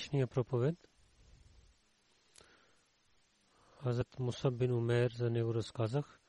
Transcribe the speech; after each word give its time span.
предишния 0.00 0.26
проповед. 0.26 0.76
Хазрат 3.82 4.18
Мусаб 4.18 4.54
бин 4.54 4.72
Умер 4.72 5.10
за 5.10 5.30
него 5.30 5.54
разказах. 5.54 6.20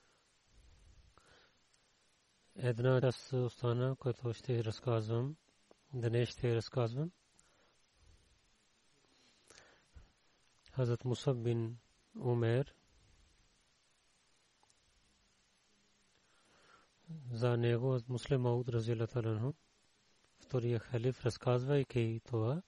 Една 2.56 3.02
част 3.02 3.34
остана, 3.34 3.96
която 3.96 4.34
ще 4.34 4.64
разказвам. 4.64 5.36
Днес 5.94 6.30
ще 6.30 6.56
разказвам. 6.56 7.12
Хазрат 10.72 11.06
Мусаб 11.06 11.38
бин 11.38 11.78
Умер 12.16 12.76
за 17.32 17.58
него 17.58 18.00
муслим 18.08 18.42
Мауд 18.42 18.70
разилата 18.70 19.54
втория 20.40 20.80
халиф 20.80 21.26
разказвайки 21.26 22.22
това 22.24 22.62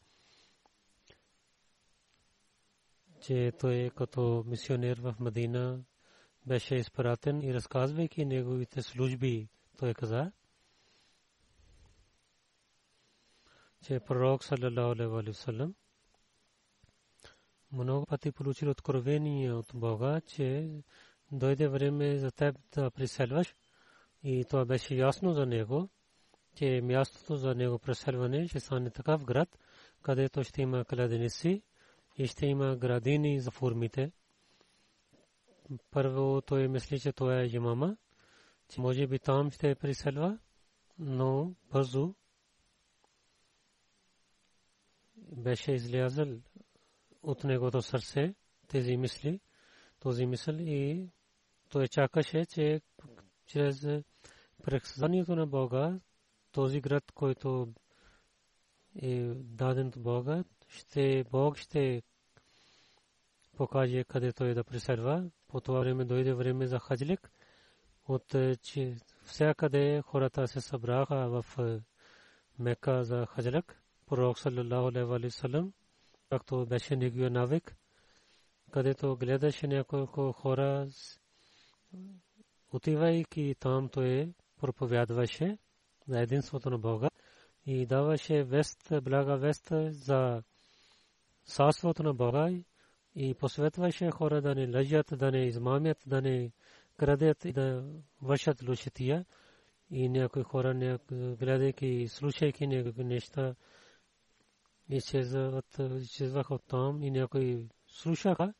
че 3.23 3.51
той 3.59 3.91
като 3.95 4.43
мисионер 4.47 4.99
в 5.01 5.15
Мадина 5.19 5.79
беше 6.45 6.75
изпратен 6.75 7.41
и 7.41 7.53
разказвайки 7.53 8.25
неговите 8.25 8.81
служби, 8.81 9.49
той 9.79 9.93
каза, 9.93 10.31
че 13.83 13.99
пророк 13.99 14.43
саллалаху 14.43 14.91
алейхи 14.91 15.27
вассалам 15.27 15.75
много 17.71 18.05
пъти 18.05 18.31
получил 18.31 18.69
откровение 18.69 19.53
от 19.53 19.71
Бога, 19.73 20.21
че 20.21 20.69
дойде 21.31 21.67
време 21.67 22.17
за 22.17 22.31
теб 22.31 22.55
да 22.75 22.91
преселваш. 22.91 23.55
И 24.23 24.45
това 24.49 24.65
беше 24.65 24.95
ясно 24.95 25.33
за 25.33 25.45
него, 25.45 25.89
че 26.55 26.81
мястото 26.83 27.35
за 27.35 27.55
него 27.55 27.79
преселване 27.79 28.47
ще 28.47 28.59
стане 28.59 28.89
такъв 28.89 29.23
град, 29.23 29.57
където 30.01 30.43
ще 30.43 30.61
има 30.61 30.85
кладеници 30.85 31.63
и 32.17 32.27
ще 32.27 32.45
има 32.45 32.75
градини 32.75 33.39
за 33.39 33.51
формите. 33.51 34.11
Първо 35.91 36.41
той 36.41 36.67
мисли, 36.67 36.99
че 36.99 37.13
това 37.13 37.39
е 37.39 37.45
имама, 37.47 37.97
че 38.69 38.81
може 38.81 39.07
би 39.07 39.19
там 39.19 39.51
ще 39.51 39.75
преселва, 39.75 40.39
но 40.99 41.55
бързо 41.71 42.15
беше 45.17 45.71
излязъл 45.71 46.27
от 47.23 47.43
негото 47.43 47.81
сърце 47.81 48.35
тези 48.67 48.97
мисли, 48.97 49.39
този 49.99 50.25
мисъл 50.25 50.55
и 50.59 51.09
той 51.69 51.87
чакаше, 51.87 52.45
че 52.45 52.81
чрез 53.45 53.87
прексъзнанието 54.63 55.35
на 55.35 55.47
Бога, 55.47 55.99
този 56.51 56.81
град, 56.81 57.11
който 57.11 57.73
е 59.01 59.33
даден 59.35 59.87
от 59.87 59.99
Бога, 59.99 60.43
ще 60.73 61.23
Бог 61.31 61.57
ще 61.57 62.03
покаже 63.57 64.03
къде 64.03 64.33
той 64.33 64.53
да 64.53 64.63
преселва. 64.63 65.29
По 65.47 65.61
това 65.61 65.79
време 65.79 66.05
дойде 66.05 66.33
време 66.33 66.67
за 66.67 66.79
хаджлик. 66.79 67.31
От 68.07 68.35
че 68.61 68.95
всякъде 69.23 70.01
хората 70.01 70.47
се 70.47 70.61
събраха 70.61 71.29
в 71.29 71.45
Мека 72.59 73.03
за 73.03 73.25
хаджлик. 73.25 73.79
Пророк 74.05 74.39
саллалаху 74.39 75.13
алейхи 75.13 75.31
салам, 75.31 75.73
както 76.29 76.65
беше 76.65 76.95
неговия 76.95 77.31
навик, 77.31 77.75
където 78.71 79.17
гледаше 79.17 79.67
няколко 79.67 80.31
хора, 80.31 80.87
отивайки 82.73 83.55
там 83.59 83.89
той 83.89 84.33
проповядваше 84.61 85.57
за 86.07 86.19
единството 86.19 86.69
на 86.69 86.77
Бога 86.77 87.09
и 87.65 87.85
даваше 87.85 88.43
вест, 88.43 88.93
блага 89.03 89.37
вест 89.37 89.67
за 89.89 90.43
царството 91.45 92.03
на 92.03 92.13
Бога 92.13 92.49
и 93.15 93.33
посветваше 93.33 94.11
хора 94.11 94.41
да 94.41 94.55
не 94.55 94.77
лъжат, 94.77 95.07
да 95.11 95.31
не 95.31 95.45
измамят, 95.45 95.97
да 96.07 96.21
не 96.21 96.51
крадят 96.97 97.45
и 97.45 97.53
да 97.53 97.83
вършат 98.21 98.67
лошития. 98.67 99.25
И 99.91 100.09
някои 100.09 100.43
хора, 100.43 100.99
гледайки 101.11 101.85
и 101.85 102.07
слушайки 102.07 102.67
някакви 102.67 103.03
неща, 103.03 103.55
изчезваха 104.89 106.53
от 106.53 106.63
там 106.67 107.03
и 107.03 107.11
някои 107.11 107.67
слушаха, 107.87 108.53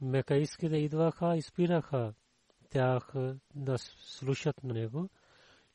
мекаиски 0.00 0.68
да 0.68 0.76
идваха 0.76 1.36
и 1.36 1.42
спираха 1.42 2.14
тях 2.70 3.12
да 3.54 3.78
слушат 3.78 4.64
на 4.64 4.74
него. 4.74 5.10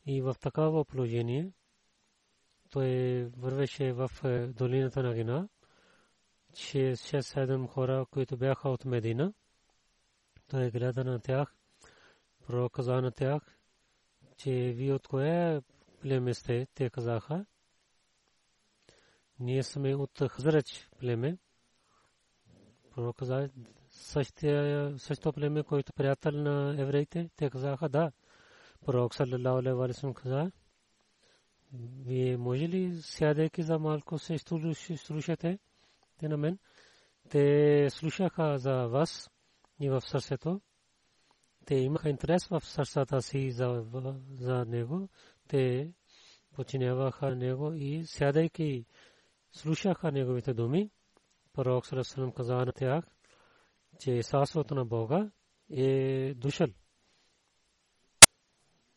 И 0.05 0.21
в 0.21 0.35
такава 0.41 0.85
положение 0.85 1.51
той 2.69 3.23
вървеше 3.37 3.93
в 3.93 4.09
долината 4.53 5.03
на 5.03 5.13
Гина 5.13 5.49
6-7 6.53 7.67
хора, 7.67 8.05
които 8.11 8.37
бяха 8.37 8.69
от 8.69 8.85
Медина. 8.85 9.33
Той 10.47 10.71
гледа 10.71 11.03
на 11.03 11.19
тях, 11.19 11.55
пророк 12.47 12.77
на 12.77 13.11
тях, 13.11 13.57
че 14.37 14.51
ви 14.51 14.91
от 14.91 15.07
кое 15.07 15.61
племе 16.01 16.33
сте, 16.33 16.67
те 16.73 16.89
казаха. 16.89 17.45
Ние 19.39 19.63
сме 19.63 19.95
от 19.95 20.19
Хазрач 20.29 20.89
племе. 20.99 21.37
Пророк 22.91 23.17
каза, 23.17 23.49
същото 24.97 25.33
племе, 25.33 25.63
който 25.63 25.93
приятел 25.93 26.31
на 26.31 26.81
евреите, 26.81 27.29
те 27.35 27.49
казаха, 27.49 27.89
да. 27.89 28.11
Пророк 28.85 29.15
саллалаху 29.15 29.81
алейхи 29.81 30.13
каза, 30.15 30.51
вие 32.05 32.37
може 32.37 32.67
ли 32.67 33.01
сядайки 33.01 33.63
за 33.63 33.79
малко 33.79 34.19
се 34.19 34.37
слушате? 34.97 35.59
Те 36.19 36.27
на 36.27 36.37
мен. 36.37 36.59
Те 37.29 37.87
слушаха 37.89 38.57
за 38.57 38.87
вас 38.87 39.29
и 39.79 39.89
в 39.89 40.01
сърцето. 40.01 40.61
Те 41.65 41.75
имаха 41.75 42.09
интерес 42.09 42.47
в 42.47 42.61
сърцата 42.65 43.21
си 43.21 43.51
за, 43.51 43.85
за 44.39 44.65
него. 44.65 45.09
Те 45.47 45.91
починяваха 46.53 47.35
него 47.35 47.73
и 47.73 48.05
сядайки 48.05 48.85
слушаха 49.51 50.11
неговите 50.11 50.53
думи. 50.53 50.89
Пророк 51.53 51.85
Сарасалам 51.85 52.31
каза 52.31 52.55
на 52.55 52.71
тях, 52.71 53.05
че 53.99 54.23
сасвото 54.23 54.75
на 54.75 54.85
Бога 54.85 55.31
е 55.71 56.33
дошъл. 56.33 56.67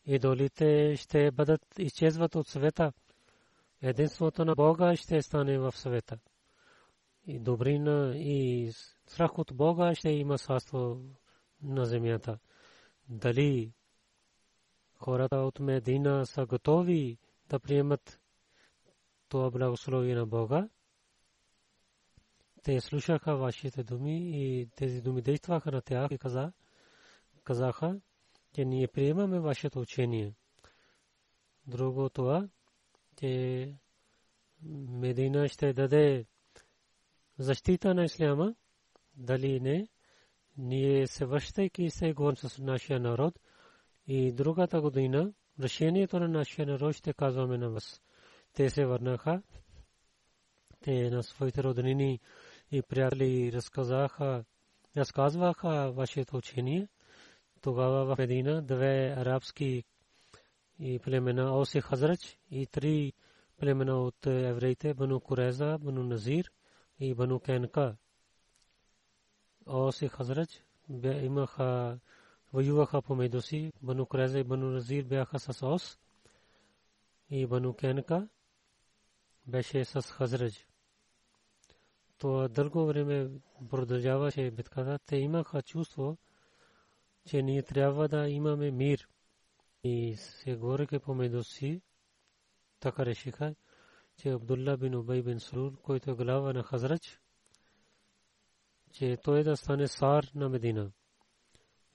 идолите 0.05 0.95
ще 0.95 1.31
бъдат 1.31 1.61
изчезват 1.79 2.35
от 2.35 2.47
света. 2.47 2.93
Единството 3.81 4.45
на 4.45 4.55
Бога 4.55 4.95
ще 4.95 5.21
стане 5.21 5.59
в 5.59 5.71
света. 5.71 6.17
И 7.27 7.39
добрина 7.39 8.13
и 8.15 8.71
страх 9.07 9.39
от 9.39 9.55
Бога 9.55 9.95
ще 9.95 10.09
има 10.09 10.37
царство 10.37 11.01
на 11.61 11.85
земята. 11.85 12.39
Дали 13.09 13.73
хората 14.95 15.35
от 15.35 15.59
Медина 15.59 16.25
са 16.25 16.45
готови 16.45 17.17
да 17.49 17.59
приемат 17.59 18.19
това 19.29 19.51
благословие 19.51 20.15
на 20.15 20.25
Бога? 20.25 20.69
Те 22.63 22.81
слушаха 22.81 23.35
вашите 23.35 23.83
думи 23.83 24.43
и 24.43 24.69
тези 24.75 25.01
думи 25.01 25.21
действаха 25.21 25.71
на 25.71 25.81
тях 25.81 26.11
и 26.11 26.17
каза, 26.17 26.53
казаха, 27.43 28.01
че 28.53 28.65
ние 28.65 28.87
приемаме 28.87 29.39
вашето 29.39 29.79
учение. 29.79 30.33
Друго 31.67 32.09
това, 32.09 32.49
че 33.15 33.73
Медина 34.89 35.49
ще 35.49 35.73
даде 35.73 36.25
защита 37.43 37.93
на 37.93 38.03
исляма, 38.03 38.55
дали 39.15 39.59
не, 39.59 39.87
ние 40.57 41.07
се 41.07 41.25
връщайки 41.25 41.89
се 41.89 42.13
говорим 42.13 42.37
с 42.37 42.59
нашия 42.59 42.99
народ 42.99 43.39
и 44.07 44.31
другата 44.31 44.81
година 44.81 45.33
решението 45.59 46.19
на 46.19 46.27
нашия 46.27 46.67
народ 46.67 46.95
ще 46.95 47.13
казваме 47.13 47.57
на 47.57 47.69
вас. 47.69 48.01
Те 48.53 48.69
се 48.69 48.85
върнаха, 48.85 49.41
те 50.81 51.09
на 51.09 51.23
своите 51.23 51.63
роднини 51.63 52.19
и 52.71 52.81
приятели 52.81 53.51
разказаха, 53.53 54.45
разказваха 54.97 55.91
вашето 55.91 56.37
учение. 56.37 56.87
Тогава 57.61 58.05
в 58.05 58.17
Медина 58.17 58.61
две 58.61 59.13
арабски 59.17 59.83
и 60.79 60.99
племена 60.99 61.57
Оси 61.57 61.81
Хазрач 61.81 62.37
и 62.51 62.67
три 62.67 63.13
племена 63.57 64.01
от 64.01 64.25
евреите 64.25 64.93
Бану 64.93 65.19
Куреза, 65.19 65.77
Бану 65.77 66.03
Назир 66.03 66.51
и 67.03 67.13
Бану 67.13 67.39
Кенка. 67.39 67.95
Оси 69.65 70.07
Хазрач 70.07 70.63
имаха 71.03 71.99
воюваха 72.53 73.01
помежду 73.01 73.41
си. 73.41 73.71
Бану 73.81 74.05
Куреза 74.05 74.39
и 74.39 74.43
Бану 74.43 74.69
Назир 74.69 75.03
бяха 75.03 75.39
с 75.39 75.65
Ос 75.65 75.99
и 77.29 77.47
Бану 77.47 77.73
Кенка 77.73 78.27
беше 79.47 79.85
с 79.85 80.01
Хазрач 80.01 80.67
то 82.23 82.47
дълго 82.47 82.85
време 82.85 83.29
продължаваше 83.69 84.51
битката. 84.51 84.99
Те 85.05 85.17
имаха 85.17 85.61
чувство, 85.61 86.17
че 87.27 87.41
ние 87.41 87.63
трябва 87.63 88.07
да 88.07 88.29
имаме 88.29 88.71
мир. 88.71 89.07
И 89.83 90.15
се 90.15 90.55
говориха 90.55 90.99
помежду 90.99 91.43
си, 91.43 91.81
така 92.79 93.05
решиха, 93.05 93.55
че 94.17 94.29
Абдулла 94.29 94.77
бин 94.77 94.95
Убай 94.95 95.21
бин 95.21 95.39
Сурур, 95.39 95.81
който 95.81 96.11
е 96.11 96.13
глава 96.13 96.53
на 96.53 96.63
Хазрач, 96.63 97.21
че 98.91 99.17
той 99.23 99.43
да 99.43 99.57
стане 99.57 99.87
сар 99.87 100.31
на 100.35 100.49
Медина. 100.49 100.91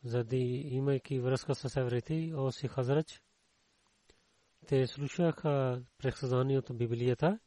Зади 0.04 0.68
имайки 0.70 1.20
връзка 1.20 1.54
с 1.54 1.76
евреите, 1.76 2.32
Оси 2.34 2.68
Хазрач, 2.68 3.22
те 4.66 4.86
слушаха 4.86 5.82
предсказанието 5.98 6.74
Библията 6.74 7.38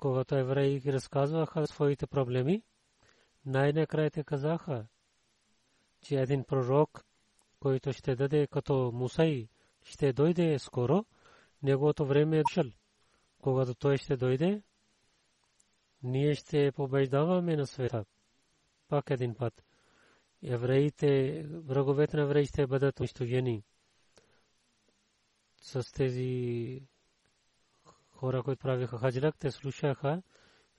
когато 0.00 0.34
евреи 0.36 0.82
разказваха 0.86 1.66
своите 1.66 2.06
проблеми, 2.06 2.62
най-накрая 3.46 4.10
те 4.10 4.24
казаха, 4.24 4.86
че 6.02 6.20
един 6.20 6.44
пророк, 6.44 7.04
който 7.60 7.92
ще 7.92 8.16
даде 8.16 8.46
като 8.46 8.90
Мусай, 8.94 9.48
ще 9.82 10.12
дойде 10.12 10.58
скоро, 10.58 11.04
неговото 11.62 12.06
време 12.06 12.38
е 12.38 12.42
дошъл. 12.42 12.72
Когато 13.42 13.74
той 13.74 13.96
ще 13.96 14.16
дойде, 14.16 14.62
ние 16.02 16.34
ще 16.34 16.72
побеждаваме 16.72 17.56
на 17.56 17.66
света. 17.66 18.04
Пак 18.88 19.10
един 19.10 19.34
път. 19.34 19.64
Евреите, 20.42 21.42
враговете 21.48 22.16
на 22.16 22.22
евреите 22.22 22.66
бъдат 22.66 23.00
унищожени 23.00 23.62
с 25.60 25.92
тези 25.92 26.82
хора, 28.10 28.42
които 28.42 28.62
правиха 28.62 28.98
хаджрак, 28.98 29.38
те 29.38 29.50
слушаха 29.50 30.22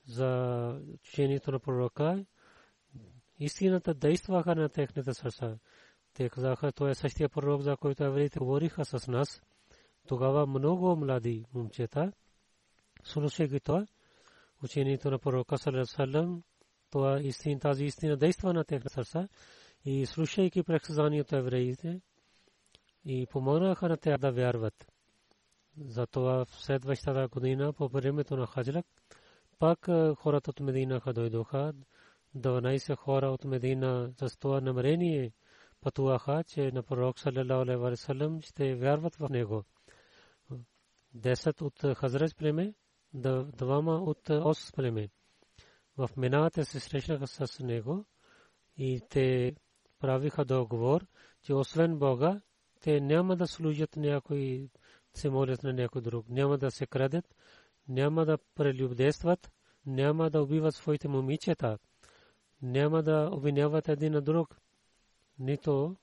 за 0.05 0.81
учението 0.93 1.51
на 1.51 1.59
пророка. 1.59 2.25
Истината 3.39 3.93
действаха 3.93 4.55
на 4.55 4.69
техните 4.69 5.13
сърца. 5.13 5.57
Те 6.13 6.29
казаха, 6.29 6.71
той 6.71 6.91
е 6.91 6.95
същия 6.95 7.29
пророк, 7.29 7.61
за 7.61 7.77
който 7.77 8.03
евреите 8.03 8.39
говориха 8.39 8.85
с 8.85 9.07
нас. 9.07 9.41
Тогава 10.07 10.47
много 10.47 10.95
млади 10.95 11.45
момчета, 11.53 12.11
слушайки 13.03 13.59
това, 13.59 13.85
учението 14.63 15.11
на 15.11 15.19
пророка 15.19 15.57
Салам, 15.57 16.43
това 16.89 17.19
истина, 17.21 17.59
тази 17.59 17.85
истина 17.85 18.17
действа 18.17 18.53
на 18.53 18.63
техните 18.63 18.93
сърца 18.93 19.27
и 19.85 20.05
слушайки 20.05 20.63
предсказанието 20.63 21.35
евреите 21.35 22.01
и 23.05 23.27
помогнаха 23.31 23.89
на 23.89 23.97
тях 23.97 24.17
да 24.17 24.31
вярват. 24.31 24.87
Затова 25.77 26.45
в 26.45 26.63
следващата 26.63 27.27
година 27.27 27.73
по 27.73 27.87
времето 27.87 28.37
на 28.37 28.47
Хаджрак 28.47 28.85
пак 29.59 29.79
хората 30.17 30.49
от 30.49 30.59
Медина 30.59 31.01
дойдоха. 31.05 31.73
12 32.35 32.95
хора 32.95 33.27
от 33.27 33.43
Медина 33.43 34.13
с 34.17 34.37
това 34.37 34.61
намерение 34.61 35.31
пътуваха, 35.81 36.43
че 36.47 36.71
на 36.71 36.83
пророк 36.83 37.19
саллалаху 37.19 37.61
алейхи 37.61 37.77
ва 37.77 37.97
саллям 37.97 38.41
ще 38.41 38.75
вярват 38.75 39.15
в 39.15 39.29
него. 39.29 39.63
10 41.17 41.61
от 41.61 41.97
Хазрат 41.97 42.37
племе, 42.37 42.73
двама 43.13 43.95
от 43.95 44.29
Ос 44.29 44.71
племе. 44.71 45.09
В 45.97 46.09
Мината 46.17 46.65
се 46.65 46.79
срещнаха 46.79 47.27
с 47.27 47.59
него 47.59 48.05
и 48.77 49.01
те 49.09 49.55
правиха 49.99 50.45
договор, 50.45 51.05
че 51.43 51.53
освен 51.53 51.99
Бога, 51.99 52.41
те 52.81 53.01
няма 53.01 53.35
да 53.35 53.47
служат 53.47 53.95
някой 53.95 54.69
се 55.13 55.29
молят 55.29 55.63
на 55.63 55.73
някой 55.73 56.01
друг. 56.01 56.29
Няма 56.29 56.57
да 56.57 56.71
се 56.71 56.87
крадат, 56.87 57.35
няма 57.87 58.25
да 58.25 58.37
прелюбдействат, 58.55 59.51
няма 59.85 60.29
да 60.29 60.41
убиват 60.41 60.75
своите 60.75 61.07
момичета, 61.07 61.77
няма 62.61 63.03
да 63.03 63.29
обвиняват 63.31 63.89
един 63.89 64.13
на 64.13 64.21
друг, 64.21 64.57
нито 65.39 65.95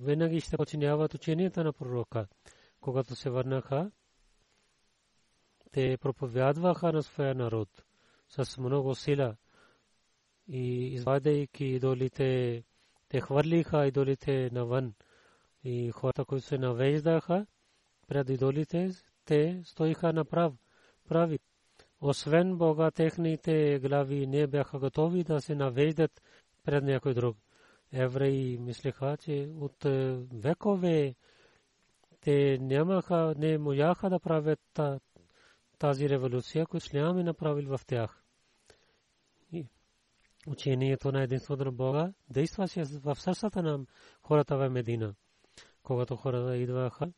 винаги 0.00 0.40
ще 0.40 0.56
починяват 0.56 1.14
ученията 1.14 1.64
на 1.64 1.72
пророка. 1.72 2.26
Когато 2.80 3.16
се 3.16 3.30
върнаха, 3.30 3.90
те 5.72 5.96
проповядваха 6.00 6.92
на 6.92 7.02
своя 7.02 7.34
народ 7.34 7.68
с 8.28 8.58
много 8.58 8.94
сила 8.94 9.36
и 10.48 10.94
извадайки 10.94 11.64
идолите, 11.64 12.62
те 13.08 13.20
хвърлиха 13.20 13.86
идолите 13.86 14.50
навън 14.52 14.94
и 15.64 15.90
хората, 15.90 16.24
които 16.24 16.46
се 16.46 16.58
навеждаха 16.58 17.46
пред 18.06 18.28
идолите, 18.28 18.90
те 19.24 19.62
стоиха 19.64 20.12
направ, 20.12 20.52
прави. 21.08 21.38
Освен 22.00 22.56
Бога, 22.56 22.90
техните 22.90 23.78
глави 23.78 24.26
не 24.26 24.46
бяха 24.46 24.78
готови 24.78 25.24
да 25.24 25.40
се 25.40 25.54
навеждат 25.54 26.22
пред 26.64 26.84
някой 26.84 27.14
друг. 27.14 27.36
Евреи 27.92 28.58
мислеха, 28.58 29.16
че 29.16 29.48
от 29.60 29.84
е, 29.84 30.18
векове 30.32 31.14
те 32.28 32.58
нямаха, 32.60 33.34
не 33.38 33.58
можаха 33.58 34.10
да 34.10 34.20
правят 34.20 34.80
тази 35.78 36.08
революция, 36.08 36.66
която 36.66 36.86
Ислям 36.86 37.18
е 37.18 37.22
направил 37.22 37.76
в 37.76 37.86
тях. 37.86 38.22
Учението 40.46 41.12
на 41.12 41.22
единството 41.22 41.64
на 41.64 41.72
Бога 41.72 42.12
действаше 42.30 42.84
в 42.84 43.14
сърцата 43.14 43.62
на 43.62 43.86
хората 44.22 44.56
в 44.56 44.70
Медина 44.70 45.14
когато 45.88 46.16
хората 46.16 46.56
идваха 46.56 47.12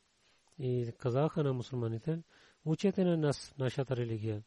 и 0.59 0.93
казаха 0.99 1.43
на 1.43 1.52
мусулманите, 1.52 2.23
учете 2.64 3.05
на 3.05 3.17
нас 3.17 3.55
нашата 3.59 3.97
религия. 3.97 4.43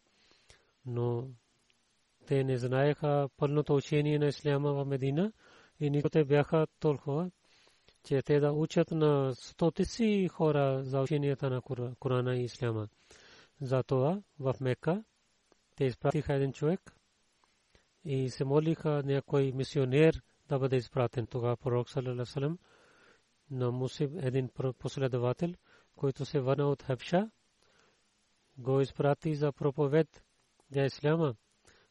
Но 0.85 1.27
те 2.27 2.43
не 2.43 2.57
знаеха 2.57 3.29
пълното 3.37 3.75
учение 3.75 4.19
на 4.19 4.27
исляма 4.27 4.73
в 4.73 4.85
Медина 4.85 5.31
и 5.79 5.89
нито 5.89 6.09
те 6.09 6.25
бяха 6.25 6.67
толкова, 6.79 7.31
че 8.03 8.21
те 8.21 8.39
да 8.39 8.51
учат 8.51 8.91
на 8.91 9.35
стотици 9.35 10.27
хора 10.31 10.83
за 10.83 11.01
ученията 11.01 11.49
на 11.49 11.61
Корана 11.99 12.35
и 12.35 12.43
Исляма. 12.43 12.87
Затова 13.61 14.21
в 14.39 14.55
Мека 14.61 15.03
те 15.75 15.85
изпратиха 15.85 16.33
един 16.33 16.53
човек 16.53 16.95
и 18.05 18.29
се 18.29 18.45
молиха 18.45 19.01
някой 19.05 19.51
мисионер 19.55 20.21
да 20.49 20.59
бъде 20.59 20.75
изпратен. 20.75 21.27
Тогава 21.27 21.57
пророк 21.57 21.89
саллалаху 21.89 22.57
на 23.51 23.71
Мусиб 23.71 24.11
един 24.21 24.49
последовател, 24.79 25.53
който 25.95 26.25
се 26.25 26.39
върна 26.39 26.69
от 26.69 26.83
Хабша, 26.83 27.29
го 28.57 28.81
изпрати 28.81 29.35
за 29.35 29.51
проповед 29.51 30.23
за 30.71 30.81
Исляма. 30.81 31.35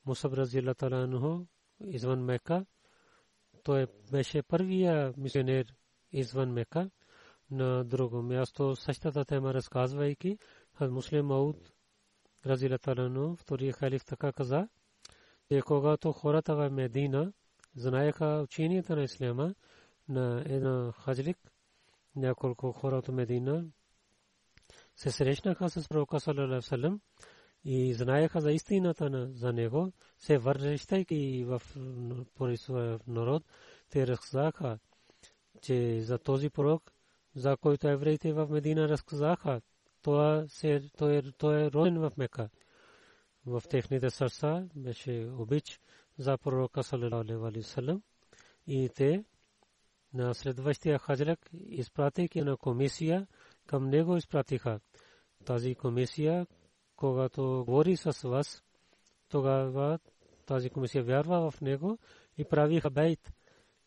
Мусаб 0.06 0.32
разила 0.32 0.74
талануху 0.74 1.44
извън 1.84 2.24
Мека, 2.24 2.66
той 3.62 3.86
беше 4.10 4.42
първия 4.42 5.14
мисионер 5.16 5.74
извън 6.12 6.52
Мека. 6.52 6.90
На 7.50 7.84
друго 7.84 8.22
място 8.22 8.76
същата 8.76 9.24
тема 9.24 9.54
разказвайки, 9.54 10.38
хаз 10.74 10.90
муслим 10.90 11.26
Мауд 11.26 11.72
Разилаталану, 12.46 13.36
втория 13.36 13.72
халиф 13.72 14.04
така 14.04 14.32
каза, 14.32 14.68
че 15.50 15.62
когато 15.62 16.12
хората 16.12 16.56
в 16.56 16.70
Медина 16.70 17.32
знаеха 17.76 18.40
ученията 18.44 18.96
на 18.96 19.02
Исляма 19.02 19.54
на 20.08 20.42
една 20.46 20.92
хаджлик, 20.92 21.38
няколко 22.16 22.72
хора 22.72 22.96
от 22.96 23.08
Медина 23.08 23.64
се 24.96 25.10
срещнаха 25.10 25.70
с 25.70 25.88
пророка 25.88 26.20
саллалаху 26.20 26.62
че 35.62 36.00
за 36.00 36.18
този 36.18 36.50
пророк, 36.50 36.92
за 37.34 37.56
който 37.56 37.88
евреите 37.88 38.32
в 38.32 38.48
Медина 38.50 38.88
разказаха, 38.88 39.60
той, 40.02 40.46
е, 41.02 41.22
роден 41.70 41.98
в 41.98 42.12
Мека. 42.16 42.48
В 43.46 43.62
техните 43.70 44.10
сърца 44.10 44.66
беше 44.76 45.30
обич 45.38 45.80
за 46.18 46.38
пророка 46.38 46.82
саллалаху 46.82 47.46
алейхи 47.46 48.00
и 48.66 48.88
те 48.94 49.24
на 50.14 50.34
следващия 50.34 50.98
хаджрак 50.98 51.50
изпратейки 51.68 52.40
на 52.40 52.56
комисия 52.56 53.26
към 53.66 53.88
него 53.88 54.16
изпратиха. 54.16 54.80
Тази 55.44 55.74
комисия, 55.74 56.46
когато 56.96 57.62
говори 57.66 57.96
с 57.96 58.28
вас, 58.28 58.62
тогава 59.28 59.98
тази 60.46 60.70
комисия 60.70 61.04
вярва 61.04 61.50
в 61.50 61.60
него 61.60 61.98
и 62.38 62.44
правиха 62.44 62.90
бейт. 62.90 63.32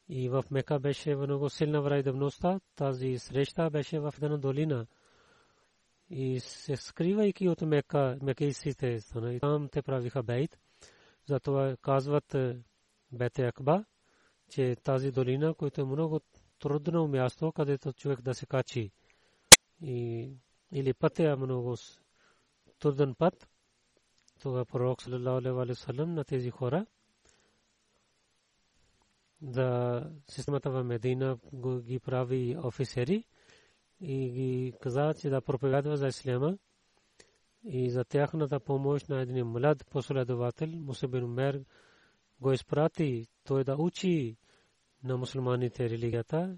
И 0.09 0.29
в 0.29 0.43
Мека 0.51 0.79
беше 0.79 1.15
много 1.15 1.49
силна 1.49 1.81
враждебността. 1.81 2.59
Тази 2.75 3.19
среща 3.19 3.69
беше 3.69 3.99
в 3.99 4.13
една 4.21 4.37
долина. 4.37 4.87
И 6.09 6.39
се 6.39 6.75
скривайки 6.75 7.49
от 7.49 7.61
Мека, 7.61 8.17
мекейсите, 8.21 8.99
и 9.15 9.39
там 9.39 9.69
те 9.71 9.81
правиха 9.81 10.23
бейт. 10.23 10.59
Затова 11.25 11.75
казват 11.81 12.35
е, 12.35 12.57
Бете 13.11 13.45
Акба, 13.47 13.85
че 14.49 14.75
тази 14.83 15.11
долина, 15.11 15.53
която 15.53 15.81
е 15.81 15.85
много 15.85 16.19
трудно 16.59 17.07
място, 17.07 17.51
където 17.51 17.93
човек 17.93 18.21
да 18.21 18.33
се 18.33 18.45
качи. 18.45 18.91
И, 19.81 20.29
или 20.71 20.93
път 20.93 21.19
е 21.19 21.35
много 21.35 21.75
труден 22.79 23.15
път. 23.15 23.49
Тогава 24.41 24.65
пророк 24.65 25.01
саллалаху 25.01 26.94
да 29.45 30.01
системата 30.27 30.71
в 30.71 30.83
Медина 30.83 31.37
ги 31.79 31.99
прави 31.99 32.57
офицери 32.63 33.23
и 34.01 34.29
ги 34.29 34.73
каза, 34.81 35.13
че 35.21 35.29
да 35.29 35.41
проповядва 35.41 35.97
за 35.97 36.07
исляма 36.07 36.57
и 37.63 37.89
за 37.89 38.03
тяхната 38.03 38.59
помощ 38.59 39.09
на 39.09 39.21
един 39.21 39.45
млад 39.47 39.85
последовател, 39.89 40.67
Мусабин 40.67 41.23
Умер, 41.23 41.65
го 42.41 42.51
изпрати 42.51 43.27
той 43.43 43.63
да 43.63 43.75
учи 43.75 44.37
на 45.03 45.17
мусулманите 45.17 45.89
религията. 45.89 46.57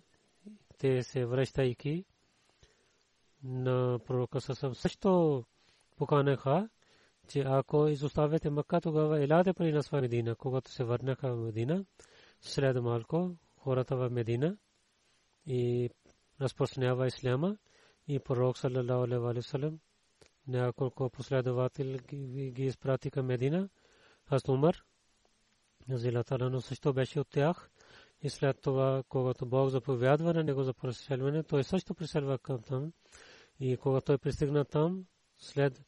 Те 0.77 1.03
се 1.03 1.25
връщайки 1.25 2.06
на 3.44 4.00
пророка 4.06 4.41
Сасам 4.41 4.75
също 4.75 5.44
поканаха, 5.98 6.70
че 7.27 7.39
ако 7.39 7.88
изоставяте 7.88 8.50
Макка, 8.50 8.82
тогава 8.82 9.24
еляде 9.24 9.53
при 9.53 9.72
нас 9.72 9.89
в 9.89 10.01
Медина. 10.01 10.36
Когато 10.36 10.72
се 10.72 10.84
върнаха 10.84 11.36
в 11.36 11.38
Медина, 11.38 11.86
след 12.41 12.84
малко 12.84 13.36
хората 13.58 13.96
в 13.96 14.10
Медина 14.10 14.58
и 15.46 15.89
разпространява 16.41 17.08
исляма 17.08 17.58
и 18.08 18.20
пророк 18.20 18.58
саллалаху 18.58 19.03
алейхи 19.03 19.20
ва 19.20 19.44
саллям 19.44 19.79
няколко 20.48 21.10
последователи 21.10 22.00
ги 22.51 22.65
изпрати 22.65 23.12
към 23.12 23.25
Медина. 23.25 23.70
Хазрат 24.29 24.50
Умар 24.50 24.84
Зилаталано 25.89 26.62
също 26.62 26.94
беше 26.94 27.20
от 27.20 27.29
тях 27.29 27.70
и 28.22 28.29
след 28.29 28.62
това, 28.62 29.03
когато 29.10 29.46
Бог 29.46 29.70
заповядва 29.70 30.34
на 30.34 30.44
него 30.44 30.63
за 30.63 30.74
преселване, 30.74 31.44
той 31.44 31.63
също 31.63 31.96
преселва 31.96 32.39
към 32.39 32.62
там. 32.62 32.91
И 33.60 33.77
когато 33.77 34.06
той 34.06 34.17
пристигна 34.17 34.65
там, 34.65 35.06
след 35.38 35.82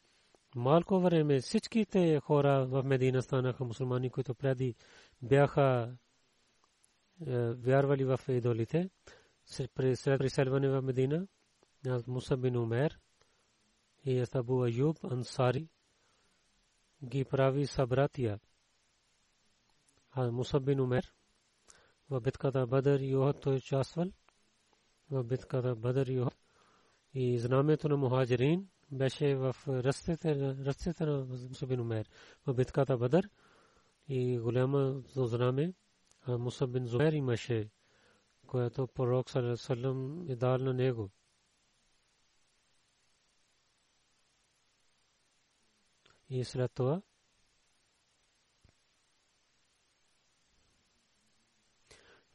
малко 0.56 1.00
време 1.00 1.40
всичките 1.40 2.20
хора 2.20 2.66
в 2.66 2.84
Медина 2.84 3.22
станаха 3.22 3.66
мусулмани, 3.66 4.10
които 4.10 4.36
преди 4.36 4.76
бяха 5.22 5.96
вярвали 7.22 8.06
в 8.06 8.20
идолите. 8.28 8.90
След 9.46 9.72
преселване 9.74 10.70
в 10.70 10.82
Медина, 10.82 11.28
Муса 12.08 12.38
бин 12.38 12.58
Умер 12.58 13.00
и 14.06 14.26
Абу 14.34 14.64
Аюб 14.64 15.04
Ансари 15.04 15.68
ги 17.04 17.26
прави 17.26 17.68
събратия. 17.68 18.40
А 20.12 20.32
Муса 20.32 20.60
бин 20.60 20.80
Умер 20.80 21.14
в 22.10 22.22
битката 22.22 22.68
Бадър 22.68 23.00
и 23.00 23.16
Охот 23.16 23.42
той 23.42 23.56
участвал. 23.56 24.12
В 25.12 25.24
битката 25.24 25.76
Бадър 25.76 26.08
и 26.08 26.20
Охот. 26.20 26.38
И 27.14 27.40
знамето 27.40 27.90
на 27.90 27.98
Мухаджирин 27.98 28.68
беше 28.92 29.36
в 29.36 29.56
ръцете 29.68 31.06
на 31.06 31.26
Мусабин 31.26 31.80
Умер. 31.80 32.10
В 32.48 32.54
битката 32.54 32.98
Бадър 32.98 33.30
и 34.08 34.40
голяма 34.40 35.02
знаме 35.16 35.74
Мусабин 36.28 36.86
Зумер 36.86 37.14
имаше, 37.14 37.70
което 38.48 38.88
пророк 38.88 39.30
Салам 39.56 40.30
е 40.30 40.36
дал 40.36 40.58
на 40.58 40.74
него. 40.74 41.10
И 46.30 46.44
след 46.44 46.74
това 46.74 47.02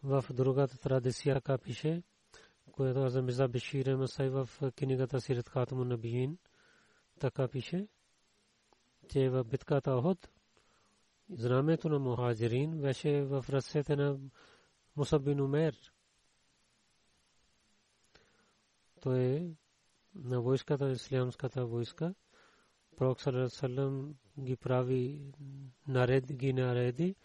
в 0.03 0.25
другата 0.31 0.79
традиция 0.79 1.35
така 1.35 1.59
пише, 1.59 2.03
което 2.73 3.01
аз 3.01 3.15
Мирза 3.15 3.49
Бешир 3.49 3.97
Масай 3.97 4.29
в 4.29 4.49
книгата 4.77 5.21
Сират 5.21 5.49
Хатамун 5.49 5.89
Набиин 5.89 6.39
така 7.21 7.49
пише, 7.49 7.89
че 9.09 9.29
в 9.29 9.45
битката 9.45 9.93
Охот 9.93 10.29
знамето 11.31 11.89
на 11.89 11.99
мухаджирин 11.99 12.81
беше 12.81 13.23
в 13.23 13.47
ръцете 13.49 13.97
на 13.97 14.19
Мусабин 14.97 15.41
Умер. 15.41 15.93
Той 19.01 19.21
е 19.21 19.51
на 20.15 20.41
войската, 20.41 20.91
ислямската 20.91 21.67
войска. 21.67 22.15
Пророк 22.97 23.21
Салам 23.49 24.15
ги 24.41 24.57
прави 24.57 25.33
наред, 25.89 26.33
ги 26.33 26.53
нареди 26.53 27.17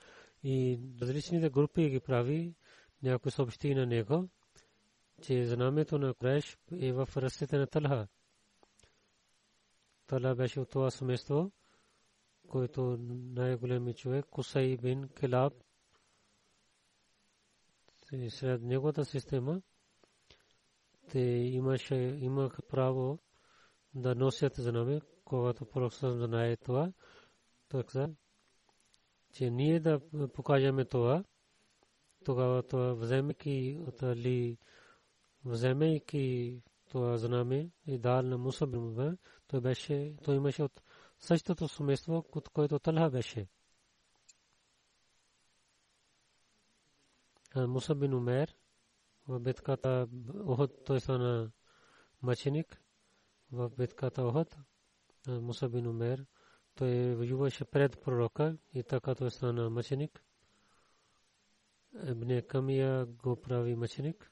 и 0.43 0.79
различните 1.01 1.49
групи 1.49 1.89
ги 1.89 1.99
прави 1.99 2.55
някой 3.03 3.31
съобщи 3.31 3.75
на 3.75 3.85
него, 3.85 4.29
че 5.21 5.45
знамето 5.45 5.99
на 5.99 6.13
Куреш 6.13 6.57
е 6.71 6.93
в 6.93 7.09
ръцете 7.17 7.57
на 7.57 7.67
Талха. 7.67 8.07
Тала 10.07 10.35
беше 10.35 10.59
от 10.59 10.69
това 10.69 10.91
семейство, 10.91 11.51
който 12.49 12.97
най-големи 13.33 13.93
човек, 13.93 14.25
Кусай 14.25 14.77
бин 14.77 15.07
Келаб, 15.07 15.53
сред 18.29 18.61
неговата 18.61 19.05
система, 19.05 19.61
те 21.09 21.19
имаше, 21.19 21.95
имаха 21.95 22.61
право 22.61 23.19
да 23.93 24.15
носят 24.15 24.53
знаме, 24.55 25.01
когато 25.25 25.65
пророк 25.65 25.93
знае 25.93 26.57
това, 26.57 26.93
така, 27.69 28.09
че 29.33 29.49
ние 29.49 29.79
да 29.79 29.99
покажем 30.33 30.85
това, 30.89 31.23
тогава 32.25 32.63
това 32.63 32.93
вземайки 32.93 33.79
от 33.87 34.03
Али, 34.03 34.57
вземайки 35.45 36.61
това 36.89 37.17
знаме 37.17 37.69
и 37.87 37.97
дал 37.97 38.21
на 38.21 38.37
Муса 38.37 38.67
бин 38.67 39.17
той 39.47 39.61
беше, 39.61 40.15
той 40.23 40.35
имаше 40.35 40.63
от 40.63 40.81
същото 41.19 41.67
семейство, 41.67 42.23
което 42.53 42.79
Талха 42.79 43.09
беше. 43.09 43.47
Муса 47.55 47.95
бин 47.95 48.13
Умер 48.13 48.55
в 49.27 49.39
битката 49.39 50.07
Охот 50.45 50.85
той 50.85 50.99
стана 50.99 51.51
мъченик 52.21 52.81
в 53.51 53.69
битката 53.69 54.23
Охот. 54.23 54.57
Муса 55.27 55.69
бин 55.69 55.87
Умер 55.87 56.25
той 56.75 57.15
воюваше 57.15 57.65
пред 57.65 58.01
пророка 58.01 58.57
и 58.73 58.83
така 58.83 59.15
той 59.15 59.31
стана 59.31 59.69
мъченик. 59.69 60.23
Ибн 62.07 62.41
Камия 62.47 63.05
го 63.05 63.41
прави 63.41 63.75
мъченик. 63.75 64.31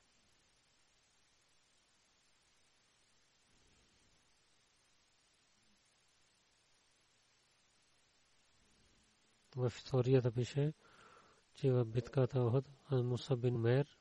В 9.57 9.73
историята 9.77 10.31
пише, 10.31 10.73
че 11.53 11.71
в 11.71 11.85
битката 11.85 12.41
Охот 12.41 12.65
Мусаб 12.91 13.39
бин 13.39 13.57
Мер 13.57 13.97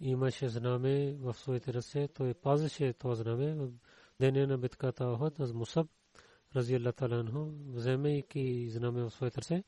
имаше 0.00 0.48
знаме 0.48 1.14
в 1.14 1.34
своите 1.34 1.74
ръце, 1.74 2.08
той 2.08 2.34
пазеше 2.34 2.92
това 2.92 3.14
знаме 3.14 3.54
в 3.54 3.70
деня 4.20 4.46
на 4.46 4.58
битката 4.58 5.06
Охот 5.06 5.40
аз 5.40 5.52
Мусаб 5.52 5.86
разиялла 6.56 6.92
таланху 6.92 7.50
вземайки 7.72 8.70
знаме 8.70 9.02
в 9.02 9.10
своите 9.10 9.40
ръце 9.40 9.64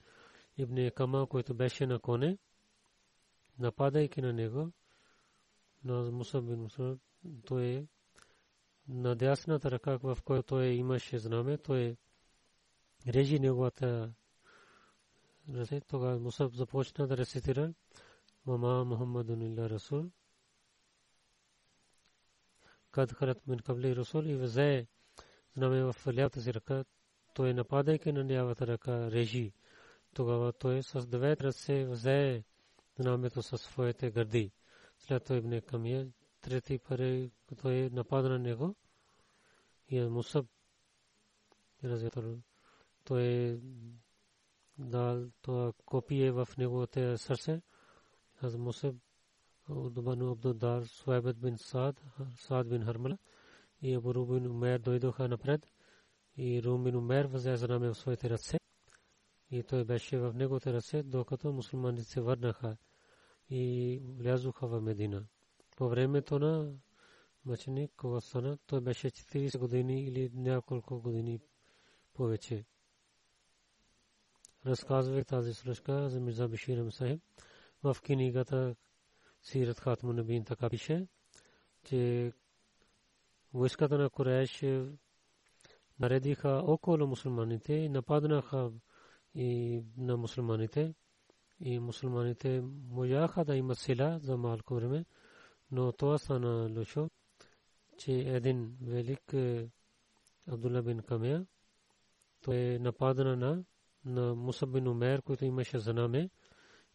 Ибн 0.56 0.90
Кама, 0.94 1.26
който 1.26 1.54
беше 1.54 1.86
на 1.86 1.98
коне, 1.98 2.38
нападайки 3.58 4.20
на 4.20 4.32
него, 4.32 4.72
на 5.84 6.10
Мусаб 6.10 6.44
бин 6.44 6.60
Мусаб, 6.60 6.98
той 7.46 7.86
на 8.88 9.16
дясната 9.16 9.70
ръка, 9.70 9.98
в 10.02 10.18
която 10.24 10.46
той 10.46 10.66
имаше 10.66 11.18
знаме, 11.18 11.58
той 11.58 11.96
режи 13.06 13.38
неговата 13.38 14.12
ръце. 15.54 15.80
Тогава 15.80 16.18
Мусаб 16.18 16.54
започна 16.54 17.06
да 17.06 17.16
рецитира 17.16 17.74
Мама 18.46 18.84
Мухаммадун 18.84 19.42
Илля 19.42 19.70
Расул. 19.70 20.10
Кад 22.90 23.12
харат 23.12 23.46
мин 23.46 23.58
кабли 23.58 23.96
Расул 23.96 24.22
и 24.22 24.36
взе 24.36 24.86
знаме 25.56 25.82
в 25.82 25.94
лявата 26.06 26.40
си 26.40 26.54
ръка. 26.54 26.84
Той 27.34 27.54
нападайки 27.54 28.12
на 28.12 28.24
лявата 28.24 28.66
ръка 28.66 29.10
режи. 29.10 29.52
Тогава 30.14 30.52
той 30.52 30.82
с 30.82 31.06
девет 31.06 31.40
ръце 31.40 31.84
взе 31.84 32.44
знамето 32.98 33.42
със 33.42 33.60
своите 33.62 34.10
гърди. 34.10 34.52
След 34.98 35.24
това 35.24 35.36
Ибн 35.36 35.60
Камия, 35.60 36.08
трети 36.40 36.78
пари, 36.78 37.30
той 37.62 37.90
напада 37.90 38.28
на 38.28 38.38
него. 38.38 38.74
И 39.88 40.00
Мусаб, 40.00 40.46
развител, 41.84 42.38
той 43.04 43.60
дал 44.80 45.30
това 45.42 45.72
копие 45.86 46.32
в 46.32 46.48
неговото 46.58 47.18
сърце. 47.18 47.62
Аз 48.42 48.56
Мусаб, 48.56 48.96
Удбану 49.68 50.30
Абдудар, 50.30 50.82
Суайбет 50.82 51.40
бин 51.40 51.58
Саад, 51.58 52.02
Саад 52.36 52.68
бин 52.68 52.84
Хармала 52.84 53.18
и 53.82 53.94
Абу 53.94 54.14
Рубин 54.14 54.46
Умер 54.46 54.78
дойдоха 54.78 55.28
напред. 55.28 55.66
И 56.36 56.62
Рум 56.62 56.84
бин 56.84 56.96
Умер 56.96 57.26
взе 57.26 57.56
знаме 57.56 57.88
в 57.88 57.94
своите 57.94 58.30
ръце. 58.30 58.58
И 59.50 59.62
той 59.62 59.84
беше 59.84 60.18
в 60.18 60.32
неговите 60.34 60.72
ръце, 60.72 61.02
докато 61.02 61.52
мусулманите 61.52 62.04
се 62.04 62.20
върнаха 62.20 62.76
и 63.50 64.02
влязоха 64.18 64.66
в 64.66 64.80
Медина. 64.80 65.24
По 65.76 65.88
времето 65.88 66.38
на 66.38 66.72
мъченик 67.44 67.92
Ковасана, 67.96 68.58
той 68.66 68.80
беше 68.80 69.10
40 69.10 69.58
години 69.58 70.02
или 70.04 70.30
няколко 70.34 71.00
години 71.00 71.40
повече. 72.14 72.64
Разказвах 74.66 75.26
тази 75.26 75.54
случка 75.54 76.08
за 76.08 76.20
Мирза 76.20 76.48
Бишир 76.48 76.90
Сахиб. 76.90 77.22
В 77.82 77.96
книгата 78.02 78.76
Сират 79.42 79.80
Хатму 79.80 80.12
Набин 80.12 80.44
така 80.44 80.70
пише, 80.70 81.06
че 81.84 82.32
войската 83.54 83.98
на 83.98 84.10
Куреш 84.10 84.64
наредиха 86.00 86.62
около 86.66 87.06
мусулманите 87.06 87.74
и 87.74 87.88
нападнаха 87.88 88.72
и 89.34 89.82
на 89.96 90.16
мусулманите 90.16 90.94
и 91.60 91.78
мусулманите 91.78 92.62
можаха 92.88 93.44
да 93.44 93.56
имат 93.56 93.78
сила 93.78 94.18
за 94.22 94.36
малко 94.36 94.74
време, 94.74 95.04
но 95.70 95.92
това 95.92 96.18
стана 96.18 96.70
лошо, 96.76 97.10
че 97.98 98.12
един 98.12 98.76
велик 98.82 99.34
Абдулла 100.48 100.82
бин 100.82 100.98
Камия, 100.98 101.46
той 102.42 102.78
нападна 102.78 103.36
на, 103.36 103.64
на 104.04 104.34
Мусаб 104.34 104.72
бин 104.72 104.88
Умер, 104.88 105.22
който 105.22 105.44
имаше 105.44 105.78
знаме 105.78 106.30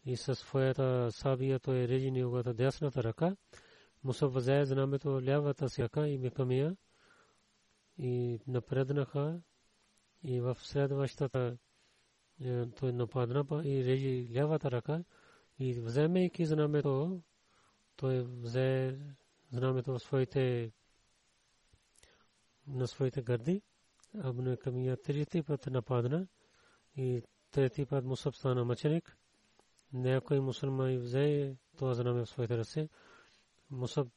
и 0.04 0.16
със 0.16 0.38
своята 0.38 1.12
сабия 1.12 1.58
той 1.58 1.88
режи 1.88 2.10
неговата 2.10 2.54
дясната 2.54 3.04
ръка. 3.04 3.36
Мусаб 4.04 4.32
взе 4.32 4.64
знамето 4.64 5.22
лявата 5.22 5.68
си 5.68 5.82
ръка 5.82 6.08
и 6.08 6.18
Микамия 6.18 6.76
и 7.98 8.40
напреднаха. 8.46 9.40
И 10.22 10.40
в 10.40 10.56
следващата 10.60 11.58
той 12.76 12.92
нападна 12.92 13.62
и 13.64 13.84
режи 13.84 14.28
лявата 14.34 14.70
ръка. 14.70 15.04
И 15.58 15.80
вземайки 15.80 16.46
знамето, 16.46 17.22
той 17.96 18.22
взе 18.22 18.98
знамето 19.50 19.92
в 19.92 19.98
своите 19.98 20.72
на 22.66 22.86
своите 22.86 23.22
гърди. 23.22 23.62
Абне 24.18 24.56
Камия 24.56 25.02
трети 25.02 25.42
път 25.42 25.66
нападна 25.66 26.26
и 26.96 27.22
трети 27.50 27.86
път 27.86 28.04
Мусаб 28.04 28.34
стана 28.34 28.64
мъченик. 28.64 29.16
Някой 29.92 30.40
мусулман 30.40 30.98
взе 30.98 31.56
това 31.76 31.94
знаме 31.94 32.24
в 32.24 32.28
своите 32.28 32.58
ръце. 32.58 32.88
Мусаб 33.70 34.08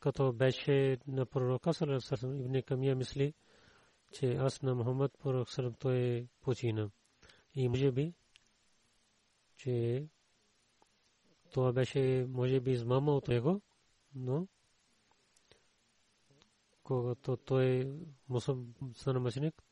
като 0.00 0.32
беше 0.32 0.98
на 1.06 1.26
пророка 1.26 1.74
Салерасалам, 1.74 2.40
Ибн 2.40 2.62
Камия 2.62 2.96
мисли, 2.96 3.34
че 4.12 4.34
аз 4.34 4.62
на 4.62 4.74
Мухаммад 4.74 5.18
пророк 5.18 5.50
Салам 5.50 5.74
той 5.74 5.96
е 5.96 6.26
почина. 6.40 6.90
И 7.54 7.68
може 7.68 7.92
би, 7.92 8.14
че 9.56 10.06
това 11.52 11.72
беше, 11.72 12.26
може 12.28 12.60
би, 12.60 12.70
измама 12.70 13.16
от 13.16 13.28
него, 13.28 13.62
но 14.14 14.46
когато 16.82 17.36
той 17.36 17.92
мусулман 18.28 19.22
мъченик, 19.22 19.62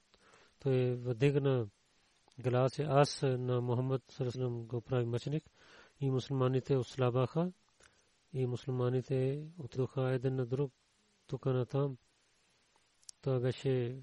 той 0.59 0.94
въдигна 0.94 1.68
глас 2.38 2.79
аз 2.79 3.23
на 3.23 3.61
Мухаммад 3.61 4.03
Салам 4.09 4.66
го 4.66 4.81
прави 4.81 5.05
мъченик 5.05 5.44
и 6.01 6.11
мусулманите 6.11 6.77
ослабаха 6.77 7.53
и 8.33 8.47
мусулманите 8.47 9.47
отидоха 9.59 10.11
един 10.11 10.35
на 10.35 10.47
друг 10.47 10.73
тук 11.27 11.47
на 11.47 11.66
там. 11.66 11.97
Това 13.21 13.40
беше 13.40 14.03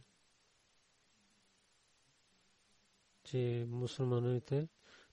че 3.23 3.65
мусулманите, 3.69 4.67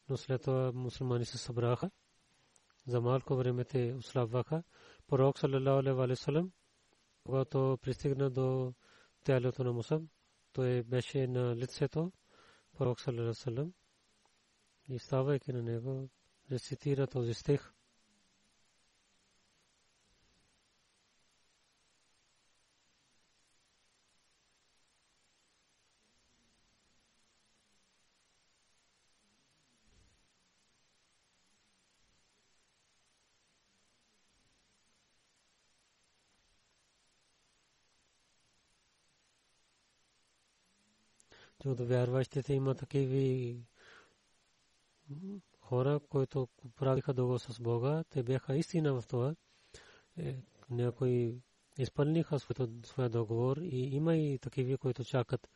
но 0.09 0.17
след 0.17 0.43
това 0.43 0.73
мусулмани 0.73 1.25
се 1.25 1.39
събраха. 1.39 1.91
За 2.87 3.01
малко 3.01 3.37
време 3.37 3.65
те 3.65 3.95
ослабваха. 3.99 4.63
Пророк 5.07 5.39
саллалаху 5.39 6.01
алейхи 6.03 6.23
салам, 6.23 6.53
когато 7.25 7.79
пристигна 7.83 8.31
до 8.31 8.75
тялото 9.25 9.65
на 9.65 9.73
Мусаб, 9.73 10.03
той 10.53 10.83
беше 10.83 11.27
на 11.27 11.57
лицето 11.57 12.13
пророк 12.79 13.01
саллалаху 13.01 13.35
салам 13.35 13.73
и 14.89 14.99
ставайки 14.99 15.53
на 15.53 15.63
него 15.63 16.09
рецитира. 16.51 17.07
Защото 41.65 41.87
вярващите 41.87 42.55
има 42.55 42.75
такива 42.75 43.55
хора, 45.61 46.01
които 46.09 46.49
правиха 46.77 47.15
договор 47.15 47.39
с 47.39 47.61
Бога, 47.61 48.05
те 48.11 48.23
бяха 48.23 48.57
истина 48.57 49.01
в 49.01 49.07
това. 49.07 49.35
Е, 50.19 50.37
някои 50.71 51.35
изпълниха 51.79 52.39
своя 52.85 53.09
договор 53.09 53.57
и 53.57 53.97
има 53.97 54.17
и 54.17 54.39
такива, 54.39 54.79
които 54.79 55.05
чакат 55.05 55.49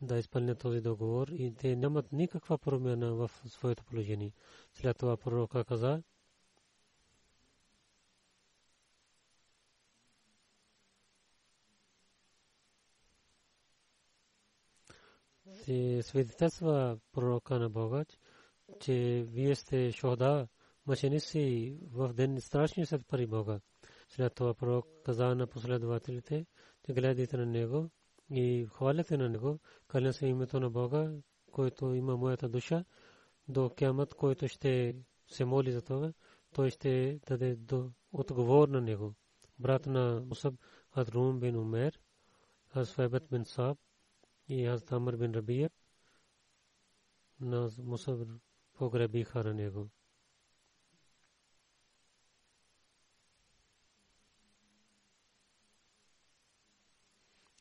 да 0.00 0.18
изпълнят 0.18 0.58
този 0.58 0.80
договор 0.80 1.28
и 1.28 1.54
те 1.54 1.76
нямат 1.76 2.12
никаква 2.12 2.58
промяна 2.58 3.14
в 3.14 3.30
своето 3.46 3.84
положение. 3.84 4.32
След 4.72 4.98
това 4.98 5.16
пророка 5.16 5.64
каза, 5.64 6.02
свидетелства 16.02 16.98
пророка 17.12 17.58
на 17.58 17.70
Бога, 17.70 18.04
че 18.80 19.24
вие 19.28 19.54
сте 19.54 19.92
шохда, 19.92 20.48
мъченици 20.86 21.76
в 21.92 22.12
ден 22.12 22.40
страшни 22.40 22.86
след 22.86 23.06
пари 23.06 23.26
Бога. 23.26 23.60
След 24.08 24.34
това 24.34 24.54
пророк 24.54 24.86
каза 25.04 25.34
на 25.34 25.46
последователите, 25.46 26.46
че 26.86 26.92
гледайте 26.92 27.36
на 27.36 27.46
него 27.46 27.90
и 28.30 28.66
хваляте 28.70 29.16
на 29.16 29.28
него, 29.28 29.58
каля 29.88 30.12
се 30.12 30.26
името 30.26 30.60
на 30.60 30.70
Бога, 30.70 31.12
който 31.52 31.94
има 31.94 32.16
моята 32.16 32.48
душа, 32.48 32.84
до 33.48 33.70
кямат, 33.70 34.14
който 34.14 34.48
ще 34.48 34.96
се 35.26 35.44
моли 35.44 35.72
за 35.72 35.82
това, 35.82 36.12
той 36.54 36.70
ще 36.70 37.20
даде 37.28 37.56
до 37.56 37.90
отговор 38.12 38.68
на 38.68 38.80
него. 38.80 39.14
Брат 39.58 39.86
на 39.86 40.22
Мусаб 40.26 40.54
Адрум 40.92 41.40
бин 41.40 41.56
Умер, 41.56 42.00
Хазфайбет 42.68 43.24
бин 43.30 43.44
Саб, 43.44 43.78
и 44.48 44.66
аз 44.66 44.84
Тамър 44.84 45.16
бин 45.16 45.34
Рабия 45.34 45.70
на 47.40 47.70
Мусаб 47.78 48.28
погребиха 48.78 49.44
на 49.44 49.54
него. 49.54 49.90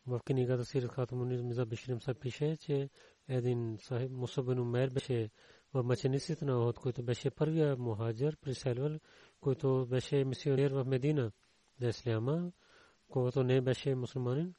в 0.08 0.20
книгата 0.26 0.66
Сират 0.66 0.92
Хатамунир 0.92 1.42
Миза 1.42 1.66
Бишрим 1.66 2.02
са 2.02 2.14
пише, 2.14 2.58
че 2.58 2.90
един 3.28 3.78
сахиб 3.80 4.12
Мусабин 4.12 4.60
Умер 4.60 4.90
беше 4.90 5.30
в 5.74 5.84
мъчениците 5.84 6.46
на 6.46 6.60
Охот, 6.60 6.80
който 6.80 7.04
беше 7.04 7.32
първия 7.32 7.78
мухаджир, 7.78 8.38
приселвал, 8.38 9.00
който 9.40 9.88
беше 9.90 10.26
мисионер 10.26 10.72
в 10.72 10.86
Медина 10.86 11.32
за 11.80 11.88
исляма, 11.88 12.52
когато 13.08 13.44
не 13.44 13.62
беше 13.62 13.96
мусулманин. 13.96 14.54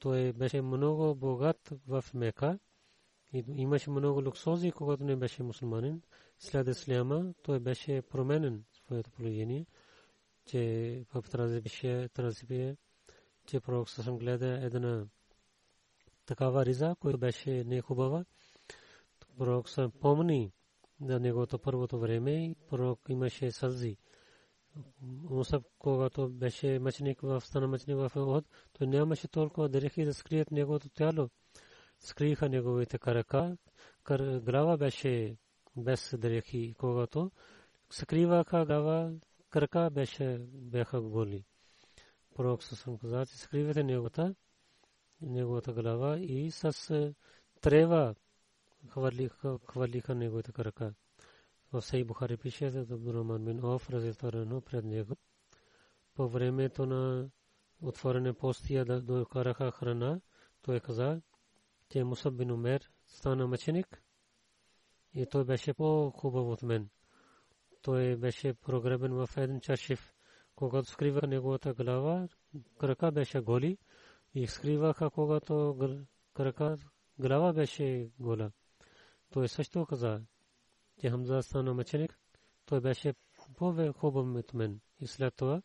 Той 0.00 0.32
беше 0.32 0.62
много 0.62 1.14
богат 1.14 1.72
в 1.86 2.04
Мека 2.14 2.58
и 3.32 3.44
имаше 3.48 3.90
много 3.90 4.24
луксози, 4.24 4.72
когато 4.72 5.04
не 5.04 5.16
беше 5.16 5.42
мусулманин. 5.42 6.02
След 6.38 6.68
исляма 6.68 7.34
той 7.42 7.60
беше 7.60 8.02
променен 8.02 8.64
своето 8.72 9.10
положение, 9.10 9.66
че 10.46 11.04
в 11.14 11.22
транзибие 12.14 12.76
че 13.46 13.60
пророк 13.60 13.90
съм 13.90 14.18
гледа 14.18 14.46
една 14.62 15.06
такава 16.26 16.66
риза, 16.66 16.96
която 17.00 17.18
беше 17.18 17.64
нехубава. 17.64 18.24
Пророк 19.38 19.68
съм 19.68 19.90
помни 19.90 20.52
на 21.00 21.20
неговото 21.20 21.58
първото 21.58 21.98
време 21.98 22.44
и 22.44 22.54
пророк 22.68 23.00
имаше 23.08 23.52
сълзи. 23.52 23.96
Мусаб, 25.02 25.64
когато 25.78 26.28
беше 26.28 26.78
мъченик 26.78 27.20
в 27.20 27.40
стана 27.40 27.68
мъченик 27.68 27.96
в 27.96 28.16
Охот, 28.16 28.44
той 28.72 28.86
нямаше 28.86 29.28
толкова 29.28 29.68
дрехи 29.68 30.04
да 30.04 30.14
скрият 30.14 30.50
неговото 30.50 30.88
тяло. 30.88 31.28
Скриха 31.98 32.48
неговите 32.48 32.98
крака, 32.98 33.56
глава 34.42 34.76
беше 34.76 35.36
без 35.76 36.14
дрехи, 36.18 36.74
когато 36.78 37.30
скриваха 37.90 38.66
глава, 38.66 39.12
крака 39.50 39.90
беше, 39.90 40.38
бяха 40.52 41.00
голи 41.00 41.44
пророк 42.40 42.62
съм 42.62 42.98
каза, 42.98 43.26
че 43.26 43.38
скривате 43.38 43.84
неговата, 43.84 44.34
неговата 45.20 45.72
глава 45.72 46.18
и 46.18 46.50
с 46.50 46.90
е, 46.90 47.14
трева 47.60 48.14
хвърлиха, 48.88 49.58
хвърлиха 49.68 50.14
неговата 50.14 50.52
крака. 50.52 50.94
В 51.72 51.82
Сей 51.82 52.04
Бухари 52.04 52.36
пише 52.36 52.70
за 52.70 52.80
Абдурахман 52.80 53.44
бин 53.44 53.64
Оф, 53.64 53.90
разилтарано 53.90 54.60
пред 54.60 54.84
него. 54.84 55.16
По 56.14 56.28
времето 56.28 56.86
на 56.86 57.30
отворене 57.82 58.32
постия 58.32 58.84
да 58.84 59.00
докараха 59.00 59.70
храна, 59.70 60.20
той 60.62 60.80
каза, 60.80 61.22
че 61.88 62.04
Мусаб 62.04 62.34
бин 62.34 62.50
Умер 62.50 62.90
стана 63.06 63.46
мъченик 63.46 64.02
и 65.14 65.26
той 65.26 65.44
беше 65.44 65.74
по-хубав 65.74 66.46
от 66.46 66.62
мен. 66.62 66.88
Той 67.82 68.16
беше 68.16 68.54
прогребен 68.54 69.12
в 69.12 69.36
един 69.36 69.60
чашив 69.60 70.14
когато 70.60 70.90
скрива 70.90 71.26
неговата 71.26 71.74
глава, 71.74 72.28
крака 72.78 73.12
беше 73.12 73.40
голи 73.40 73.78
и 74.34 74.46
скриваха, 74.46 75.10
когато 75.10 75.76
крака, 76.34 76.76
глава 77.18 77.52
беше 77.52 78.10
гола. 78.18 78.52
Той 79.30 79.48
също 79.48 79.86
каза, 79.86 80.20
че 81.00 81.10
Хамза 81.10 81.42
стана 81.42 81.74
мъченик, 81.74 82.18
той 82.66 82.80
беше 82.80 83.14
по-хубав 83.56 84.36
от 84.36 84.54
мен. 84.54 84.80
И 85.00 85.06
след 85.06 85.34
това, 85.36 85.62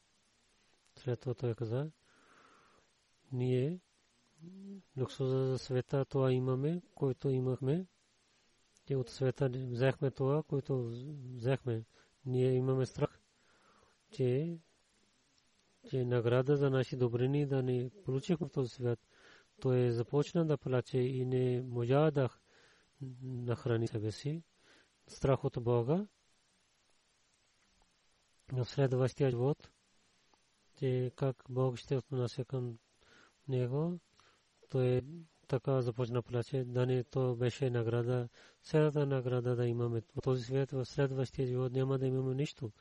след 0.96 1.20
това 1.20 1.34
той 1.34 1.56
каза, 1.56 1.92
ние 3.32 3.80
луксуза 4.98 5.46
за 5.46 5.60
света 5.60 6.06
това 6.06 6.32
имаме, 6.32 6.82
който 6.96 7.30
имахме, 7.30 7.88
и 8.90 8.96
от 8.96 9.10
света 9.10 9.50
взехме 9.54 10.12
това, 10.12 10.44
което 10.44 10.92
взехме. 11.36 11.86
Ние 12.26 12.52
имаме 12.52 12.86
страх, 12.86 13.20
че 14.12 14.60
че 15.90 16.06
награда 16.06 16.58
за 16.58 16.70
наши 16.70 16.96
добрини 16.96 17.46
да 17.46 17.64
не 17.64 17.90
получихме 18.06 18.48
в 18.48 18.52
този 18.52 18.70
свят. 18.70 19.00
Той 19.62 19.92
започна 19.92 20.46
да 20.46 20.58
плаче 20.58 20.98
и 20.98 21.26
не 21.26 21.62
можа 21.62 22.12
да 22.12 22.30
нахрани 23.22 23.88
себе 23.88 24.12
си. 24.12 24.44
Страх 25.08 25.44
от 25.44 25.64
Бога. 25.64 26.08
В 28.52 28.66
следващия 28.66 29.30
живот, 29.32 29.70
че 30.80 31.12
как 31.16 31.44
Бог 31.50 31.78
ще 31.78 31.98
отнася 31.98 32.46
към 32.46 32.78
него, 33.48 34.00
той 34.70 35.02
така 35.48 35.82
започна 35.82 36.22
плаче, 36.22 36.64
да 36.64 36.86
не 36.86 37.04
то 37.04 37.36
беше 37.36 37.70
награда. 37.70 38.30
Следата 38.64 39.06
награда 39.06 39.56
да 39.56 39.68
имаме 39.68 40.02
в 40.02 40.22
този 40.22 40.44
свят, 40.44 40.72
в 40.72 40.86
следващия 40.86 41.48
живот 41.48 41.72
няма 41.72 41.98
да 41.98 42.08
имаме 42.08 42.36
нищо. 42.36 42.72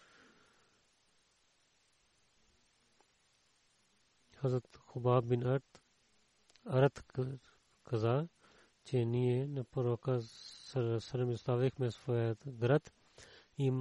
Хазрат 4.36 4.76
Хубаб 4.76 5.26
бин 5.26 5.46
Арт 5.46 5.82
Арат 6.64 7.04
каза, 7.84 8.28
че 8.84 9.04
ние 9.04 9.46
на 9.46 9.64
пророка 9.64 10.22
Салам 11.00 11.30
оставихме 11.30 11.90
своят 11.90 12.38
град 12.46 12.92
и 13.58 13.72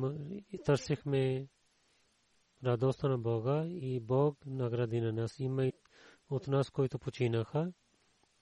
търсихме 0.66 1.48
радостта 2.64 3.10
на 3.10 3.18
Бога 3.18 3.66
и 3.66 4.00
Бог 4.00 4.46
награди 4.46 5.02
на 5.02 5.14
нас. 5.14 5.40
Има 5.40 5.72
от 6.30 6.48
нас, 6.48 6.70
които 6.70 7.00
починаха 7.00 7.74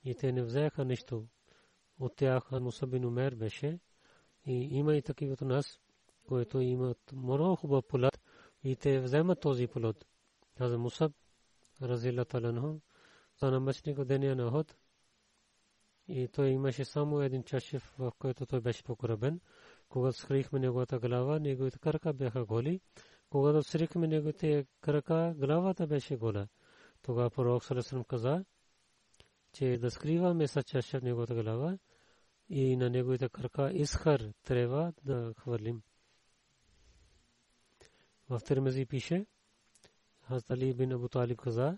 и 0.04 0.16
те 0.16 0.32
не 0.32 0.44
взеха 0.44 0.86
нищо. 0.86 1.28
От 2.00 2.16
тях 2.16 2.52
Мусабин 2.52 3.06
Умер 3.06 3.36
беше 3.36 3.80
и 4.46 4.54
има 4.54 4.96
и 4.96 5.02
такива 5.02 5.34
от 5.34 5.42
нас, 5.42 5.80
които 6.28 6.60
имат 6.60 7.12
много 7.14 7.56
хубав 7.56 7.86
плод 7.88 8.20
и 8.64 8.76
те 8.76 9.00
вземат 9.00 9.40
този 9.40 9.68
плод. 9.68 10.06
Каза 10.58 10.78
Мусаб 10.78 11.12
разила 11.82 12.26
таланху, 12.26 12.80
стана 13.36 13.60
мъчник 13.60 14.04
деня 14.04 14.36
на 14.36 14.48
Охот. 14.48 14.76
И 16.08 16.28
той 16.28 16.50
имаше 16.50 16.86
само 16.86 17.22
един 17.22 17.44
чашев, 17.44 17.96
в 18.00 18.12
който 18.20 18.46
той 18.46 18.62
беше 18.62 18.84
покорабен. 18.84 19.40
Когато 19.90 20.18
скрихме 20.18 20.60
неговата 20.60 21.00
глава, 21.00 21.40
неговите 21.40 21.80
крака 21.80 22.14
бяха 22.14 22.46
голи. 22.46 22.82
Когато 23.30 23.64
скрихме 23.64 24.08
неговите 24.08 24.66
крака, 24.82 25.34
главата 25.38 25.88
беше 25.88 26.18
гола. 26.18 26.48
Тогава 27.02 27.30
пророк 27.30 27.66
Салесалам 27.66 28.04
каза, 28.04 28.46
че 29.54 29.78
да 29.78 29.92
скриваме 29.92 30.48
с 30.48 30.64
чашев 30.64 31.02
неговата 31.02 31.44
глава 31.44 31.78
и 32.50 32.76
на 32.76 32.90
неговите 32.90 33.30
крака 33.30 33.72
изхар 33.74 34.22
трябва 34.44 34.94
да 35.04 35.34
хвърлим. 35.38 35.82
В 38.30 38.40
Термези 38.46 38.86
пише, 38.86 39.26
Хазрат 40.22 40.52
Али 40.52 40.74
бин 40.74 40.92
Абу 40.92 41.08
каза, 41.38 41.78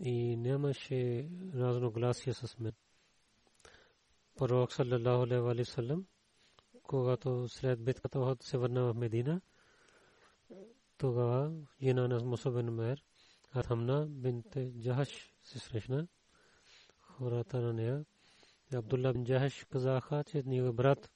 И 0.00 0.36
нямаше 0.36 1.28
разногласие 1.54 2.34
с 2.34 2.58
мен. 2.58 2.72
Пророк 4.36 4.72
саллалаху 4.72 5.22
алейхи 5.22 5.40
ва 5.42 5.64
саллям, 5.64 6.06
когато 6.82 7.48
след 7.48 7.84
битката 7.84 8.36
се 8.40 8.58
върна 8.58 8.82
в 8.82 8.96
Медина, 8.96 9.40
тогава 10.98 11.52
жена 11.82 12.08
на 12.08 12.24
Мусабен 12.24 12.74
Мер, 12.74 13.02
Атамна 13.52 14.06
бинт 14.06 14.56
Джахаш 14.80 15.34
се 15.42 15.58
срещна. 15.58 16.08
Хората 17.00 17.60
на 17.60 17.72
нея. 17.72 18.04
Абдулла 18.74 19.12
бин 19.12 19.24
Джахаш 19.24 19.64
казаха, 19.70 20.24
че 20.24 20.42
неговия 20.46 20.72
брат 20.72 21.10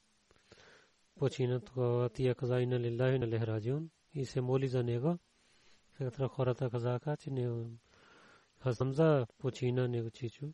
почина, 1.19 1.61
тогава 1.61 2.09
тия 2.09 2.35
каза 2.35 2.61
и 2.61 2.67
на 2.67 2.81
лилахи 2.81 3.19
на 3.19 3.29
лехраджун 3.29 3.91
и 4.15 4.25
се 4.27 4.41
моли 4.41 4.69
за 4.69 4.85
него. 4.85 5.19
Сега 5.97 6.29
хората 6.29 6.71
казаха, 6.71 7.17
че 7.17 7.31
не 7.31 7.67
Хазамза 8.65 9.27
почина 9.39 9.89
него 9.89 10.11
чичу, 10.11 10.53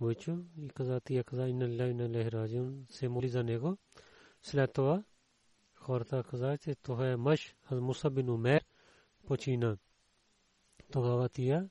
Войчо 0.00 0.38
и 0.56 0.68
каза 0.68 1.00
тия 1.00 1.24
каза 1.24 1.48
и 1.48 1.52
на 1.52 1.68
лилахи 1.68 1.94
на 1.94 2.08
лехраджун 2.08 2.86
се 2.90 3.08
моли 3.08 3.28
за 3.28 3.44
него. 3.44 3.78
След 4.42 4.72
това 4.72 5.04
хората 5.74 6.24
каза, 6.24 6.58
че 6.58 6.74
това 6.74 7.10
е 7.10 7.16
мъж, 7.16 7.56
Муса 7.70 8.10
бин 8.10 8.30
Умер 8.30 8.64
почина. 9.26 9.78
Тогава 10.92 11.28
тия 11.28 11.70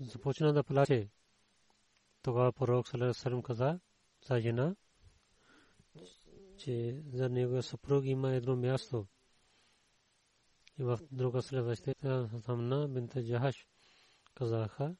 започна 0.00 0.52
да 0.52 0.64
плаче. 0.64 1.08
Тогава 2.22 2.52
пророк 2.52 2.88
Салерасалам 2.88 3.42
каза 3.42 3.80
за 4.26 4.40
жена, 4.40 4.76
че 6.56 7.02
за 7.12 7.28
него 7.28 7.62
съпруг 7.62 8.04
има 8.04 8.32
едно 8.32 8.56
място. 8.56 9.06
И 10.78 10.82
в 10.82 11.00
друга 11.10 11.42
следващата 11.42 12.30
Хамна 12.46 12.88
бинта 12.88 13.24
Джахаш 13.24 13.66
казаха, 14.40 14.94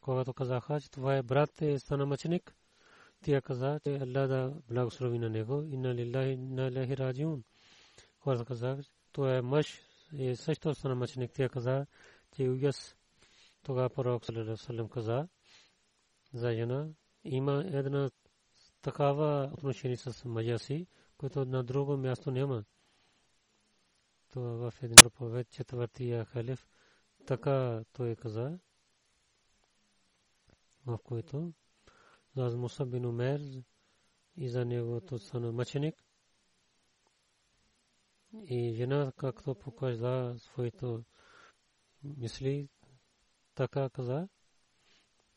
когато 0.00 0.34
казаха, 0.34 0.80
че 0.80 0.90
това 0.90 1.16
е 1.16 1.22
брат 1.22 1.62
е 1.62 1.78
стана 1.78 2.06
мъченик, 2.06 2.56
тя 3.24 3.40
каза, 3.40 3.80
че 3.84 3.96
Аллах 3.96 4.28
да 4.28 4.54
благослови 4.68 5.18
на 5.18 5.30
него 5.30 5.62
и 5.62 5.76
на 5.76 5.94
лилахи 5.94 6.36
на 6.36 6.72
лахи 6.80 6.96
раджиун. 6.96 7.44
Когато 8.20 8.44
каза, 8.44 8.78
това 9.12 9.36
е 9.36 9.42
мъж 9.42 9.80
и 10.12 10.36
също 10.36 10.74
стана 10.74 10.94
мъченик, 10.94 11.32
тя 11.34 11.48
каза, 11.48 11.86
че 12.36 12.48
угас. 12.48 12.96
Тогава 13.62 13.90
пророк 13.90 14.24
саллалаху 14.24 14.88
каза 14.88 15.28
за 16.32 16.52
жена, 16.52 16.88
има 17.24 17.64
една 17.66 18.10
такава 18.82 19.50
отношение 19.52 19.96
с 19.96 20.24
мъжа 20.24 20.58
си, 20.58 20.86
което 21.18 21.44
на 21.44 21.64
друго 21.64 21.96
място 21.96 22.30
няма. 22.30 22.64
Това 24.34 24.70
в 24.70 24.82
един 24.82 24.96
проповед 24.96 25.50
четвъртия 25.50 26.24
халиф 26.24 26.66
така 27.26 27.84
той 27.92 28.16
каза, 28.16 28.58
в 30.86 30.98
който 30.98 31.52
за 32.36 32.56
Муса 32.56 32.86
бин 32.86 33.06
Умер 33.06 33.40
и 34.36 34.48
за 34.48 34.64
неговото 34.64 35.18
стана 35.18 35.52
мъченик. 35.52 36.04
И 38.48 38.74
жена, 38.74 39.12
както 39.16 39.54
показа 39.54 40.34
своето 40.38 41.04
мисли, 42.04 42.68
така 43.54 43.90
каза. 43.90 44.28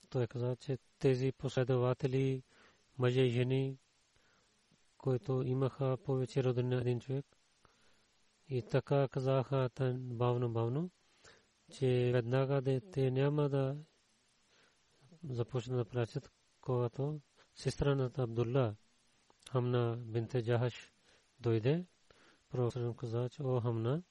Той 0.10 0.27
каза, 0.27 0.55
че 0.55 0.77
тези 0.99 1.31
последователи, 1.31 2.43
мъже 2.97 3.21
и 3.21 3.29
жени, 3.29 3.77
които 4.97 5.43
имаха 5.45 5.97
повече 5.97 6.43
родини 6.43 6.69
на 6.75 6.81
един 6.81 6.99
човек, 6.99 7.37
и 8.49 8.62
така 8.62 9.07
казаха 9.07 9.69
бавно, 9.93 10.49
бавно, 10.49 10.89
че 11.71 12.12
веднага 12.13 12.81
те 12.91 13.12
няма 13.12 13.49
да 13.49 13.77
започнат 15.29 15.77
да 15.77 15.86
плачат, 15.86 16.31
когато 16.62 17.21
сестра 17.55 17.95
на 17.95 18.12
Абдулла, 18.17 18.75
Хамна 19.51 19.97
бинте 19.97 20.43
Джахаш, 20.43 20.93
дойде, 21.39 21.86
Пророк 22.49 22.99
каза, 22.99 23.29
че 23.29 23.43
о 23.43 23.62
Хамна, 23.62 24.03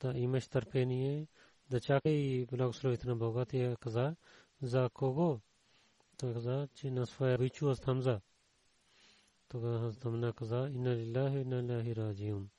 да 0.00 0.18
имаш 0.18 0.48
търпение, 0.48 1.28
да 1.70 1.80
чака 1.80 2.08
и 2.08 2.46
благословите 2.46 3.08
на 3.08 3.16
Бога. 3.16 3.44
Тя 3.44 3.76
каза, 3.76 4.16
за 4.62 4.90
кого? 4.94 5.40
Той 6.16 6.32
каза, 6.34 6.68
че 6.74 6.90
на 6.90 7.06
своя 7.06 7.38
бичу 7.38 7.74
Хамза. 7.84 8.20
Тогава 9.47 9.93
Хамна 9.93 10.33
каза, 10.33 10.69
инна 10.69 10.95
лилахи, 10.95 11.37
инна 11.37 11.63
лилахи 11.63 11.95
раджиун. 11.95 12.49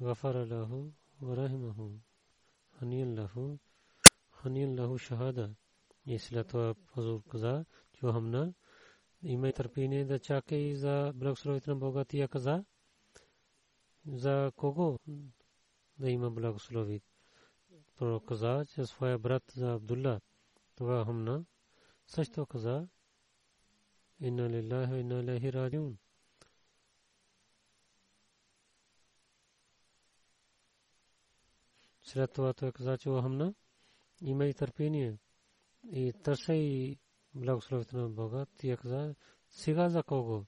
غفر 0.00 0.36
له 0.52 0.70
ورحمه 1.26 1.78
هنيا 2.78 3.06
له 3.18 3.34
هنيا 4.40 4.66
له 4.78 4.90
شهادة 4.98 5.46
и 6.06 6.18
след 6.18 6.48
това 6.48 6.74
Хазур 6.94 7.22
каза, 7.30 7.64
че 7.92 8.00
Хамна 8.00 8.54
има 9.22 9.52
търпение 9.52 10.04
да 10.04 10.18
чака 10.18 10.56
и 10.56 10.76
за 10.76 11.12
благословите 11.14 11.70
на 11.70 11.76
Бога. 11.76 12.04
Тия 12.04 12.28
каза, 12.28 12.64
за 14.06 14.52
кого 14.56 14.98
да 15.98 16.10
има 16.10 16.30
благослови. 16.30 17.02
Пророк 17.96 18.28
каза, 18.28 18.66
че 18.68 18.86
своя 18.86 19.18
брат 19.18 19.42
за 19.56 19.72
Абдулла. 19.72 20.20
Това 20.74 21.04
Хамна 21.04 21.44
също 22.06 22.46
каза, 22.46 22.88
Инна 24.21 24.49
лиллахи 24.49 24.99
инна 24.99 25.19
илайхи 25.19 25.53
раджиун. 25.53 25.97
След 32.03 32.33
това 32.33 32.53
той 32.53 32.71
каза, 32.71 32.97
че 32.97 33.09
Хамна 33.09 33.53
има 34.21 34.45
и 34.45 34.53
търпение 34.53 35.17
и 35.91 36.13
търся 36.23 36.53
и 36.53 36.97
благословите 37.35 37.97
на 37.97 38.09
Бога. 38.09 38.45
Тия 38.57 38.77
каза, 38.77 39.15
сега 39.49 39.89
за 39.89 40.03
кого? 40.03 40.45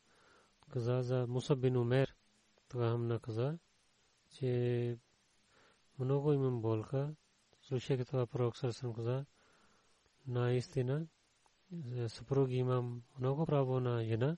Каза 0.70 1.02
за 1.02 1.28
Муса 1.28 1.56
бин 1.56 1.78
Умер. 1.78 2.16
Това 2.68 2.90
Хамна 2.90 3.20
каза, 3.20 3.58
че 4.32 4.98
много 6.00 6.34
имам 6.34 6.62
болка. 6.62 7.16
Слушайки 7.62 8.06
това 8.06 8.26
пророк 8.26 8.58
Сърсен 8.58 8.94
каза, 8.94 9.26
наистина, 10.28 11.08
съпруги 12.08 12.56
имам 12.56 13.04
много 13.20 13.46
право 13.46 13.80
на 13.80 14.04
жена, 14.04 14.38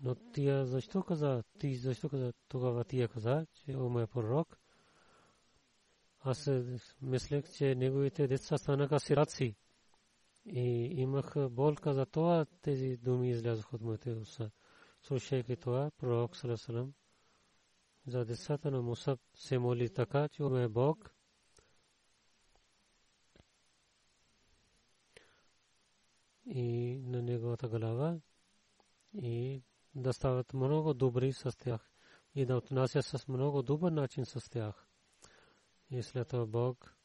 но 0.00 0.14
тия 0.14 0.66
защо 0.66 1.02
каза, 1.02 1.42
ти 1.58 1.76
защо 1.76 2.08
каза, 2.08 2.32
тогава 2.48 2.84
тия 2.84 3.08
каза, 3.08 3.46
че 3.54 3.76
о 3.76 3.88
мой 3.88 4.06
пророк, 4.06 4.58
аз 6.20 6.50
мислех, 7.02 7.52
че 7.56 7.74
неговите 7.74 8.26
деца 8.26 8.58
станаха 8.58 9.00
сираци. 9.00 9.56
И 10.46 10.90
имах 10.96 11.34
болка 11.50 11.94
за 11.94 12.06
това, 12.06 12.46
тези 12.62 12.96
думи 12.96 13.30
излязоха 13.30 13.76
от 13.76 13.82
моите 13.82 14.10
уста. 14.10 14.50
Слушайки 15.02 15.56
това, 15.56 15.90
пророк 15.98 16.36
Салесалам 16.36 16.92
за 18.06 18.24
децата 18.24 18.70
на 18.70 18.82
Мусаб 18.82 19.20
се 19.34 19.58
моли 19.58 19.94
така, 19.94 20.28
че 20.28 20.42
ме 20.42 20.68
Бог 20.68 21.13
и 26.46 26.98
на 27.04 27.22
неговата 27.22 27.68
глава 27.68 28.20
и 29.14 29.62
да 29.94 30.12
стават 30.12 30.54
много 30.54 30.94
добри 30.94 31.32
с 31.32 31.58
тях 31.58 31.90
и 32.34 32.46
да 32.46 32.56
отнася 32.56 33.02
с 33.02 33.28
много 33.28 33.62
добър 33.62 33.92
начин 33.92 34.24
с 34.26 34.50
тях. 34.50 34.88
И 35.90 36.02
след 36.02 36.28
това 36.28 36.46
Бог 36.46 36.96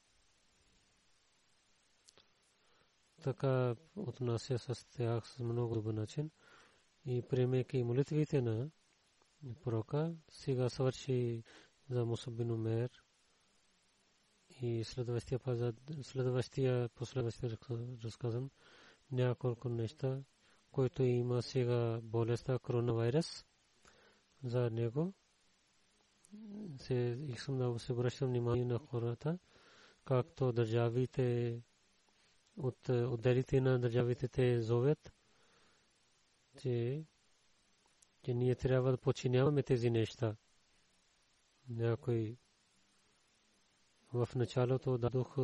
така 3.22 3.76
отнася 3.96 4.60
с 4.60 4.86
тях 4.86 5.28
с 5.28 5.40
много 5.40 5.74
добър 5.74 5.94
начин 5.94 6.32
и 7.06 7.22
приемайки 7.22 7.84
молитвите 7.84 8.42
на 8.42 8.70
пророка, 9.64 10.16
сега 10.30 10.70
свърши 10.70 11.44
за 11.90 12.06
Мусабин 12.06 12.52
Умер 12.52 12.90
и 14.62 14.84
следващия 14.84 15.40
следващия 16.04 16.90
последващия 16.90 17.58
разказан 18.04 18.50
няколко 19.12 19.70
неща, 19.70 20.20
който 20.72 21.04
има 21.04 21.42
сега 21.42 22.00
болестта 22.02 22.60
коронавирус 22.60 23.46
за 24.44 24.70
него. 24.70 25.14
Се 26.78 26.94
искам 27.22 27.58
да 27.58 27.80
се 27.80 27.94
обръщам 27.94 28.30
внимание 28.30 28.66
на 28.66 28.80
хората, 28.80 29.40
както 30.06 30.52
държавите 30.52 31.60
от 32.58 32.90
отделите 32.90 33.62
на 33.62 33.80
държавите 33.80 34.28
те 34.28 34.62
зовят, 34.62 35.14
че 36.58 37.04
че 38.24 38.34
ние 38.34 38.56
трябва 38.56 38.92
да 38.92 38.98
починяваме 38.98 39.64
тези 39.64 39.90
неща. 39.90 40.36
Някой 41.70 42.38
в 44.08 44.30
началото 44.36 44.98
дадох 44.98 45.38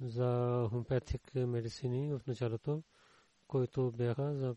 за 0.00 0.28
хомпетик 0.70 1.34
медицини 1.34 2.08
в 2.08 2.20
началото, 2.26 2.82
които 3.48 3.92
бяха 3.92 4.34
за 4.34 4.56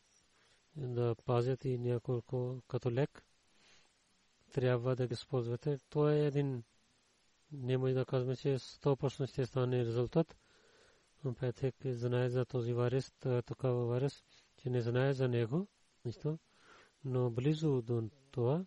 да 0.76 1.16
пазят 1.16 1.66
и 1.66 1.78
няколко 1.78 2.62
като 2.68 2.92
лек. 2.92 3.24
Трябва 4.52 4.96
да 4.96 5.08
ги 5.08 5.14
използвате. 5.14 5.78
То 5.90 6.10
е 6.10 6.20
един 6.20 6.64
не 7.52 7.78
може 7.78 7.94
да 7.94 8.06
казваме, 8.06 8.36
че 8.36 8.60
100% 8.60 9.28
ще 9.28 9.46
стане 9.46 9.80
резултат. 9.80 10.36
Хомпетик 11.22 11.76
знае 11.86 12.30
за 12.30 12.46
този 12.46 12.74
вирус, 12.74 13.12
такава 13.46 13.94
вирус, 13.94 14.24
че 14.58 14.70
не 14.70 14.82
знае 14.82 15.14
за 15.14 15.28
него. 15.28 15.68
Нищо 16.06 16.38
но 17.06 17.30
близо 17.30 17.82
до 17.82 18.10
това 18.32 18.66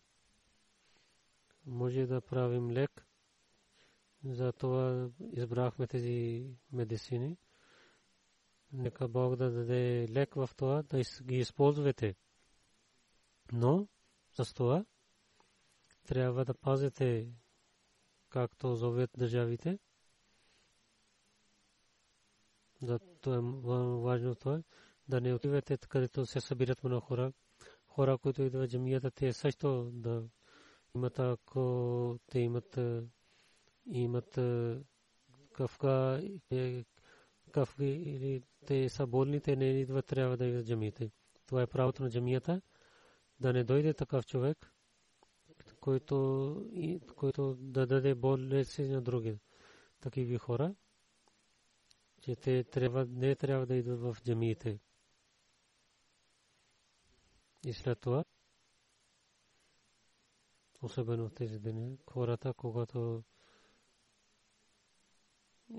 може 1.66 2.06
да 2.06 2.20
правим 2.20 2.70
лек. 2.70 3.01
За 4.24 4.52
това 4.52 5.10
избрахме 5.32 5.86
тези 5.86 6.46
медицини. 6.72 7.36
нека 8.72 9.08
Бог 9.08 9.36
да 9.36 9.50
даде 9.50 10.08
лек 10.10 10.34
в 10.34 10.50
това, 10.56 10.82
да 10.82 11.02
ги 11.22 11.36
използвате. 11.36 12.14
Но 13.52 13.88
с 14.32 14.54
това 14.54 14.84
трябва 16.04 16.44
да 16.44 16.54
пазите 16.54 17.28
както 18.28 18.74
зовет 18.74 19.10
държавите. 19.18 19.78
Да, 22.82 22.98
то 22.98 23.34
е 23.34 23.40
важно 24.02 24.34
това, 24.34 24.62
да 25.08 25.20
не 25.20 25.34
отивате 25.34 25.76
където 25.76 26.26
се 26.26 26.40
събират 26.40 26.84
много 26.84 27.00
хора. 27.06 27.32
Хора, 27.86 28.18
които 28.18 28.42
идват 28.42 28.68
в 28.68 28.72
джамията, 28.72 29.10
те 29.10 29.32
също 29.32 29.90
да 29.92 30.24
имат, 30.94 31.18
ако 31.18 32.18
те 32.26 32.38
имат, 32.40 32.78
имат 33.86 34.38
кафка, 35.52 36.22
кафки 37.52 37.84
или 37.84 38.42
те 38.66 38.88
са 38.88 39.06
болни, 39.06 39.40
те 39.40 39.56
не 39.56 39.70
идват, 39.70 40.06
трябва 40.06 40.36
да 40.36 40.46
идват 40.46 40.66
джамиите. 40.66 41.10
Това 41.46 41.62
е 41.62 41.66
правото 41.66 42.02
на 42.02 42.10
джамията, 42.10 42.60
да 43.40 43.52
не 43.52 43.64
дойде 43.64 43.94
такъв 43.94 44.26
човек, 44.26 44.72
който, 45.80 46.66
който 47.16 47.54
да 47.54 47.86
даде 47.86 48.14
болести 48.14 48.82
на 48.82 49.02
други. 49.02 49.38
Такива 50.00 50.38
хора, 50.38 50.74
че 52.20 52.36
те 52.36 52.64
трябва, 52.64 53.06
не 53.06 53.34
трябва 53.36 53.66
да 53.66 53.74
идват 53.74 54.00
в 54.00 54.22
джамиите. 54.24 54.78
И 57.64 57.72
след 57.72 58.00
това, 58.00 58.24
особено 60.82 61.28
в 61.28 61.32
тези 61.32 61.58
дни, 61.60 61.98
хората, 62.06 62.54
когато 62.54 63.22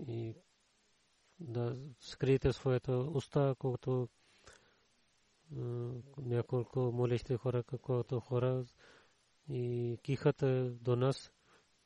и 0.07 0.35
да 1.39 1.77
скриете 1.99 2.53
своята 2.53 2.97
уста, 2.97 3.55
когато 3.59 4.09
няколко 6.17 6.79
молещи 6.79 7.35
хора, 7.35 7.63
каквото 7.63 8.19
хора 8.19 8.65
и 9.49 9.97
кихат 10.03 10.43
до 10.83 10.95
нас, 10.95 11.31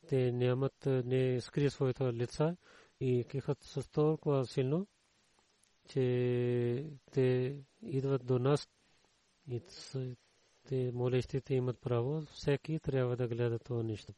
те 0.07 0.31
нямат, 0.31 0.85
не 0.85 1.41
скрият 1.41 1.73
своята 1.73 2.13
лица 2.13 2.57
и 2.99 3.25
кихат 3.29 3.63
с 3.63 3.91
толкова 3.91 4.45
силно, 4.45 4.87
че 5.89 6.91
те 7.11 7.57
идват 7.81 8.25
до 8.25 8.39
нас 8.39 8.69
и 9.49 9.61
те 10.67 10.91
молещите 10.93 11.55
имат 11.55 11.79
право, 11.79 12.21
всеки 12.21 12.79
трябва 12.79 13.15
да 13.17 13.27
гледа 13.27 13.59
това 13.59 13.83
нещо. 13.83 14.13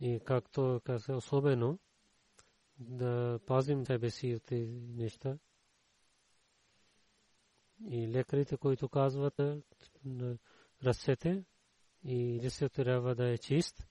И 0.00 0.20
както 0.24 0.80
каза, 0.84 1.16
особено 1.16 1.78
да 2.80 3.40
пазим 3.46 3.86
себе 3.86 4.10
си 4.10 4.34
от 4.34 4.44
тези 4.44 4.80
неща. 4.80 5.38
И 7.90 8.08
лекарите, 8.08 8.56
които 8.56 8.88
казват 8.88 9.40
ръцете 10.84 11.44
и 12.04 12.40
лицето 12.42 12.74
трябва 12.74 13.14
да 13.14 13.28
е 13.28 13.38
чист, 13.38 13.86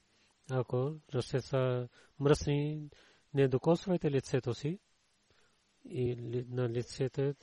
ако 0.50 0.96
ръце 1.14 1.42
са 1.42 1.90
мръсни, 2.20 2.90
не 3.34 3.48
докосвайте 3.48 4.12
лицето 4.12 4.54
си 4.54 4.80
и 5.86 6.16
на 6.50 6.70
лицето 6.70 7.34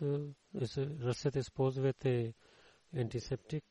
ръцете 0.54 1.38
използвате 1.38 2.35
антисептик 2.96 3.64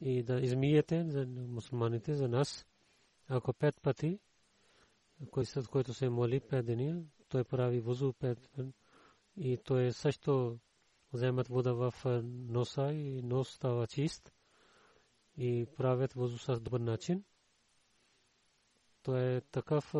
и 0.00 0.22
да 0.22 0.40
измиете 0.40 1.04
за 1.08 1.26
мусулманите, 1.26 2.14
за 2.14 2.28
нас. 2.28 2.66
Ако 3.28 3.52
пет 3.52 3.82
пъти, 3.82 4.18
който 5.70 5.94
се 5.94 6.08
моли 6.08 6.40
пет 6.40 6.66
дни, 6.66 7.04
той 7.30 7.44
прави 7.44 7.80
вузу 7.80 8.12
пет 8.12 8.50
и 9.36 9.58
той 9.64 9.92
също 9.92 10.58
вземат 11.12 11.48
вода 11.48 11.72
в 11.72 11.94
носа 12.22 12.92
и 12.92 13.22
нос 13.22 13.48
става 13.48 13.86
чист 13.86 14.32
и 15.36 15.66
правят 15.76 16.12
вузу 16.12 16.38
с 16.38 16.60
добър 16.60 16.80
начин. 16.80 17.24
То 19.02 19.16
е 19.16 19.40
такъв 19.40 19.94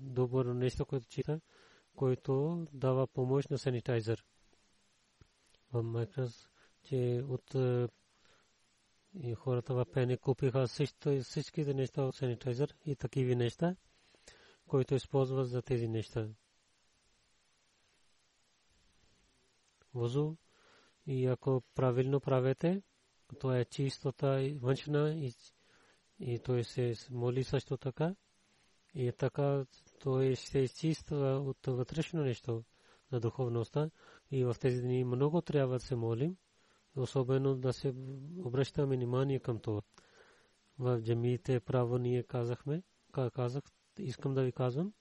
добър 0.00 0.46
нещо, 0.46 0.86
което 0.86 1.06
чита, 1.06 1.40
който 1.96 2.66
дава 2.72 3.06
помощ 3.06 3.50
на 3.50 3.58
санитайзер. 3.58 4.24
В 5.72 5.82
Майкрас, 5.82 6.48
че 6.82 7.24
от 7.28 7.54
и 9.14 9.34
хората 9.34 9.74
в 9.74 9.86
Пене 9.92 10.16
купиха 10.16 10.66
всичките 11.22 11.74
неща 11.74 12.02
от 12.02 12.14
санитайзер 12.14 12.74
и 12.86 12.96
такива 12.96 13.34
неща 13.34 13.76
който 14.70 14.94
използва 14.94 15.44
за 15.44 15.62
тези 15.62 15.88
неща. 15.88 16.28
Вузу 19.94 20.36
и 21.06 21.26
ако 21.26 21.62
правилно 21.74 22.20
правете, 22.20 22.82
то 23.40 23.54
е 23.54 23.64
чистота 23.64 24.40
външна 24.60 25.14
и, 25.14 25.32
и 26.20 26.38
той 26.38 26.64
се 26.64 26.94
моли 27.10 27.44
също 27.44 27.76
така. 27.76 28.14
И 28.94 29.12
така 29.12 29.64
той 30.00 30.36
се 30.36 30.58
изчиства 30.58 31.40
от 31.46 31.66
вътрешно 31.66 32.22
нещо 32.22 32.64
на 33.12 33.20
духовността. 33.20 33.90
И 34.30 34.44
в 34.44 34.56
тези 34.60 34.82
дни 34.82 35.04
много 35.04 35.42
трябва 35.42 35.74
да 35.74 35.80
се 35.80 35.96
молим, 35.96 36.36
особено 36.96 37.56
да 37.56 37.72
се 37.72 37.94
обръщаме 38.38 38.96
внимание 38.96 39.40
към 39.40 39.58
това. 39.58 39.82
В 40.78 41.00
джамиите 41.02 41.60
право 41.60 41.98
ние 41.98 42.22
казахме, 42.22 42.82
казах, 43.34 43.64
искам 43.98 44.34
да 44.34 44.42
ви 44.42 44.52
казвам, 44.52 44.92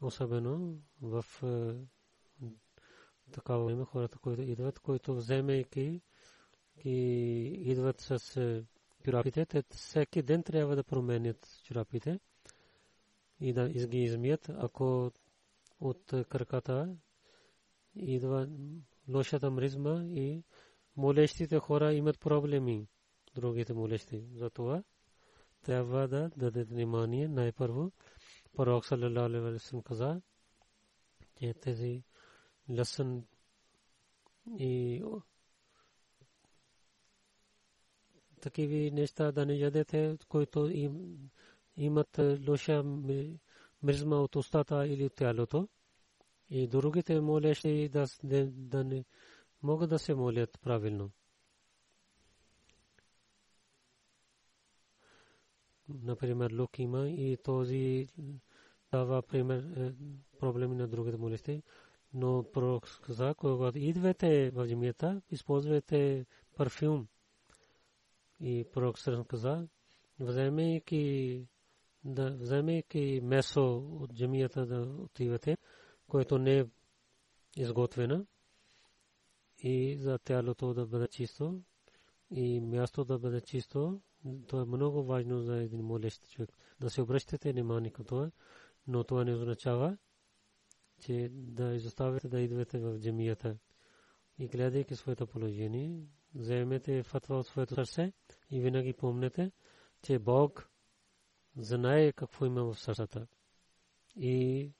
особено 0.00 0.78
в 1.02 1.24
е, 1.42 1.74
такава 3.32 3.64
време 3.64 3.84
хората, 3.84 4.18
които 4.18 4.42
идват, 4.42 4.78
които 4.78 5.14
вземайки 5.14 6.00
и 6.84 6.90
идват 7.62 8.00
с 8.00 8.36
е, 8.36 8.64
чурапите, 9.04 9.46
те 9.46 9.62
всеки 9.70 10.22
ден 10.22 10.42
трябва 10.42 10.76
да 10.76 10.84
променят 10.84 11.60
чурапите 11.64 12.20
и 13.40 13.52
да 13.52 13.68
ги 13.68 13.98
измият, 13.98 14.48
ако 14.48 15.12
от 15.80 16.12
краката 16.28 16.96
идва 17.96 18.48
лошата 19.08 19.50
мризма 19.50 20.04
и 20.04 20.42
молещите 20.96 21.58
хора 21.58 21.94
имат 21.94 22.20
проблеми, 22.20 22.88
другите 23.34 23.74
молещи. 23.74 24.24
Затова 24.34 24.82
трябва 25.62 26.08
да 26.08 26.30
даде 26.36 26.64
внимание 26.64 27.28
най-първо. 27.28 27.92
Пророк 28.56 28.86
саллалаху 28.86 29.46
алейхи 29.46 29.82
каза, 29.84 30.20
че 31.40 31.54
тези 31.54 32.02
лъсън 32.68 33.24
и 34.58 35.02
такива 38.40 38.94
неща 38.96 39.32
да 39.32 39.46
не 39.46 39.54
ядете, 39.54 40.18
които 40.28 40.70
имат 41.76 42.18
лоша 42.48 42.82
мирзма 43.82 44.16
от 44.16 44.36
устата 44.36 44.86
или 44.86 45.04
от 45.04 45.14
тялото. 45.14 45.68
И 46.50 46.66
другите 46.68 47.20
молещи 47.20 47.88
да 48.42 48.84
не 48.84 49.04
могат 49.62 49.90
да 49.90 49.98
се 49.98 50.14
молят 50.14 50.58
правилно. 50.60 51.10
Например, 56.08 56.50
лук 56.52 56.78
има 56.78 57.08
и 57.08 57.36
този 57.36 58.08
дава 58.92 59.22
пример 59.22 59.58
е, 59.76 59.92
проблеми 60.38 60.74
на 60.74 60.88
другите 60.88 61.16
молести. 61.16 61.62
Но 62.14 62.44
пророк 62.52 63.00
каза, 63.02 63.34
когато 63.34 63.78
идвате 63.78 64.50
в 64.50 64.68
джамията, 64.68 65.22
използвайте 65.30 66.26
парфюм. 66.56 67.08
И 68.40 68.64
пророк 68.72 68.98
Сърън 68.98 69.24
каза, 69.24 69.68
вземайки 70.20 71.46
да 72.04 72.30
вземайки 72.30 73.20
месо 73.22 73.76
от 73.76 74.14
джамията 74.14 74.66
да 74.66 74.80
отивате, 74.80 75.56
което 76.08 76.38
не 76.38 76.58
е 76.58 76.66
изготвено 77.56 78.26
и 79.58 79.96
за 79.98 80.18
тялото 80.18 80.74
да 80.74 80.86
бъде 80.86 81.08
чисто 81.08 81.60
и 82.30 82.60
място 82.60 83.04
да 83.04 83.18
бъде 83.18 83.40
чисто 83.40 84.00
това 84.46 84.62
е 84.62 84.64
много 84.64 85.04
важно 85.04 85.40
за 85.40 85.56
един 85.56 85.80
молещ 85.80 86.30
човек. 86.30 86.50
Да 86.80 86.90
се 86.90 87.02
обръщате 87.02 87.52
внимание 87.52 87.90
към 87.90 88.04
това, 88.04 88.30
но 88.86 89.04
това 89.04 89.24
не 89.24 89.34
означава, 89.34 89.98
че 91.00 91.28
да 91.32 91.74
изоставяте 91.74 92.28
да 92.28 92.40
идвате 92.40 92.78
в 92.78 92.98
джамията. 93.00 93.58
И 94.38 94.48
гледайки 94.48 94.96
своето 94.96 95.26
положение, 95.26 96.06
вземете 96.34 97.02
фатва 97.02 97.38
от 97.38 97.46
своето 97.46 97.74
сърце 97.74 98.12
и 98.50 98.60
винаги 98.60 98.92
помнете, 98.92 99.52
че 100.02 100.18
Бог 100.18 100.70
знае 101.56 102.12
какво 102.12 102.46
има 102.46 102.64
в 102.64 102.80
сърцата. 102.80 103.26
И 104.16 104.72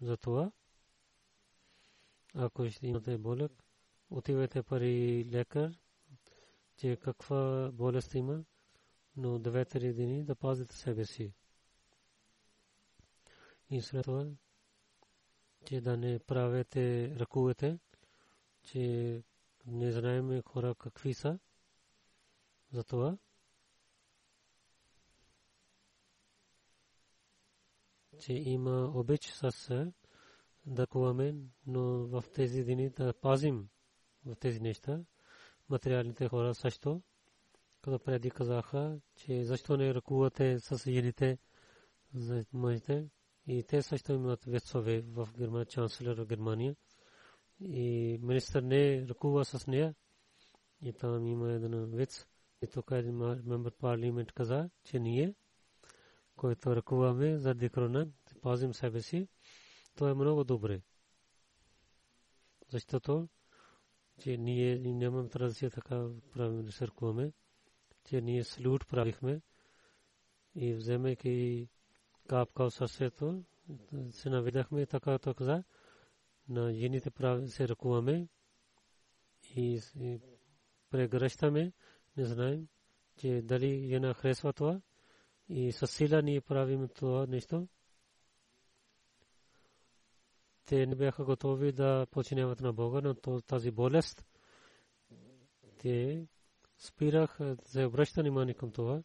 за 0.00 0.16
това, 0.16 0.52
ако 2.34 2.70
ще 2.70 2.86
имате 2.86 3.18
болък, 3.18 3.52
отивайте 4.10 4.62
пари 4.62 5.26
лекар, 5.32 5.78
че 6.78 6.96
каква 6.96 7.70
болест 7.72 8.14
има, 8.14 8.44
но 9.16 9.38
две-три 9.38 9.94
дни 9.94 10.24
да 10.24 10.34
пазите 10.34 10.76
себе 10.76 11.04
си. 11.04 11.32
И 13.70 13.82
след 13.82 14.04
това 14.04 14.26
че 15.66 15.80
да 15.80 15.96
не 15.96 16.18
правете 16.18 17.14
ръкувате, 17.16 17.78
че 18.62 19.22
не 19.66 19.92
знаем 19.92 20.42
хора 20.42 20.74
какви 20.74 21.14
са. 21.14 21.38
Затова 22.72 23.18
че 28.20 28.32
има 28.32 28.92
обич 28.94 29.26
с 29.26 29.52
да 30.66 30.86
куваме, 30.86 31.34
но 31.66 31.82
в 32.06 32.24
тези 32.34 32.64
дни 32.64 32.90
да 32.90 33.14
пазим 33.14 33.68
в 34.24 34.36
тези 34.36 34.60
неща. 34.60 35.04
Материалните 35.68 36.28
хора 36.28 36.54
също, 36.54 37.02
като 37.82 37.98
преди 37.98 38.30
казаха, 38.30 39.00
че 39.16 39.44
защо 39.44 39.76
не 39.76 39.94
ръкувате 39.94 40.60
с 40.60 40.90
жените 40.90 41.38
за 42.14 42.44
мъжите. 42.52 43.08
И 43.46 43.62
те 43.62 43.82
също 43.82 44.12
имат 44.12 44.44
вецове 44.44 45.00
в 45.00 45.28
Германия, 45.38 45.66
чанселер 45.66 46.16
в 46.16 46.26
Германия. 46.26 46.76
И 47.60 48.18
министър 48.22 48.62
не 48.62 49.06
ръкува 49.08 49.44
с 49.44 49.66
нея. 49.66 49.94
И 50.82 50.92
там 50.92 51.26
има 51.26 51.52
един 51.52 51.84
вец. 51.84 52.26
И 52.62 52.66
тук 52.66 52.90
един 52.90 53.16
мембър 53.44 53.72
парламент 53.72 54.32
каза, 54.32 54.70
че 54.84 54.98
ние, 54.98 55.34
който 56.36 56.76
ръкуваме 56.76 57.38
за 57.38 57.54
дикрона, 57.54 58.08
пазим 58.42 58.74
себе 58.74 59.02
си, 59.02 59.28
то 59.94 60.08
е 60.08 60.14
много 60.14 60.44
добре. 60.44 60.80
Защото 62.68 63.28
че 64.18 64.36
ние 64.36 64.78
нямаме 64.78 65.28
традиция 65.28 65.70
така 65.70 66.06
правим 66.32 66.64
да 66.64 66.72
съркуваме, 66.72 67.32
че 68.04 68.20
ние 68.20 68.44
салют 68.44 68.86
правихме 68.88 69.40
и 70.54 70.74
вземайки 70.74 71.68
капка 72.28 72.62
от 72.62 72.74
сърцето, 72.74 73.44
се 74.10 74.30
навидахме 74.30 74.86
така 74.86 75.18
така 75.18 75.64
на 76.48 76.74
жените 76.74 77.10
прави 77.10 77.48
се 77.48 77.68
ръкуваме 77.68 78.28
и 79.56 79.80
прегръщаме, 80.90 81.72
не 82.16 82.24
знаем, 82.24 82.68
че 83.16 83.42
дали 83.42 83.88
жена 83.88 84.14
харесва 84.14 84.52
това 84.52 84.80
и 85.48 85.72
със 85.72 85.90
сила 85.90 86.22
ние 86.22 86.40
правим 86.40 86.88
това 86.94 87.26
нещо. 87.26 87.68
Те 90.68 90.86
не 90.86 90.94
бяха 90.94 91.24
готови 91.24 91.72
да 91.72 92.06
починяват 92.10 92.60
на 92.60 92.72
Бога, 92.72 93.00
но 93.00 93.40
тази 93.40 93.70
болест 93.70 94.26
те 95.78 96.26
спирах 96.78 97.38
за 97.64 97.86
обръща 97.86 98.20
внимание 98.20 98.54
към 98.54 98.72
това. 98.72 99.02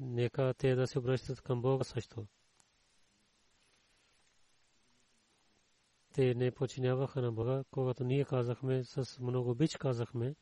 Нека 0.00 0.54
те 0.58 0.74
да 0.74 0.86
се 0.86 0.98
обръщат 0.98 1.40
към 1.40 1.62
Бога 1.62 1.84
също. 1.84 2.26
Те 6.14 6.34
не 6.34 6.50
починяваха 6.50 7.22
на 7.22 7.32
Бога, 7.32 7.64
когато 7.70 8.04
ние 8.04 8.24
казахме 8.24 8.84
с 8.84 9.20
много 9.20 9.54
бич 9.54 9.76
казахме, 9.76 10.34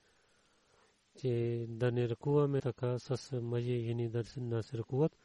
че 1.21 1.65
да 1.69 1.93
не 1.93 2.09
ръкуваме 2.09 2.61
така 2.61 2.99
с 2.99 3.41
мъжи 3.41 3.73
и 3.73 3.85
жени 3.85 4.11
да 4.39 4.63
се 4.63 4.79
ръкуват, 4.79 5.19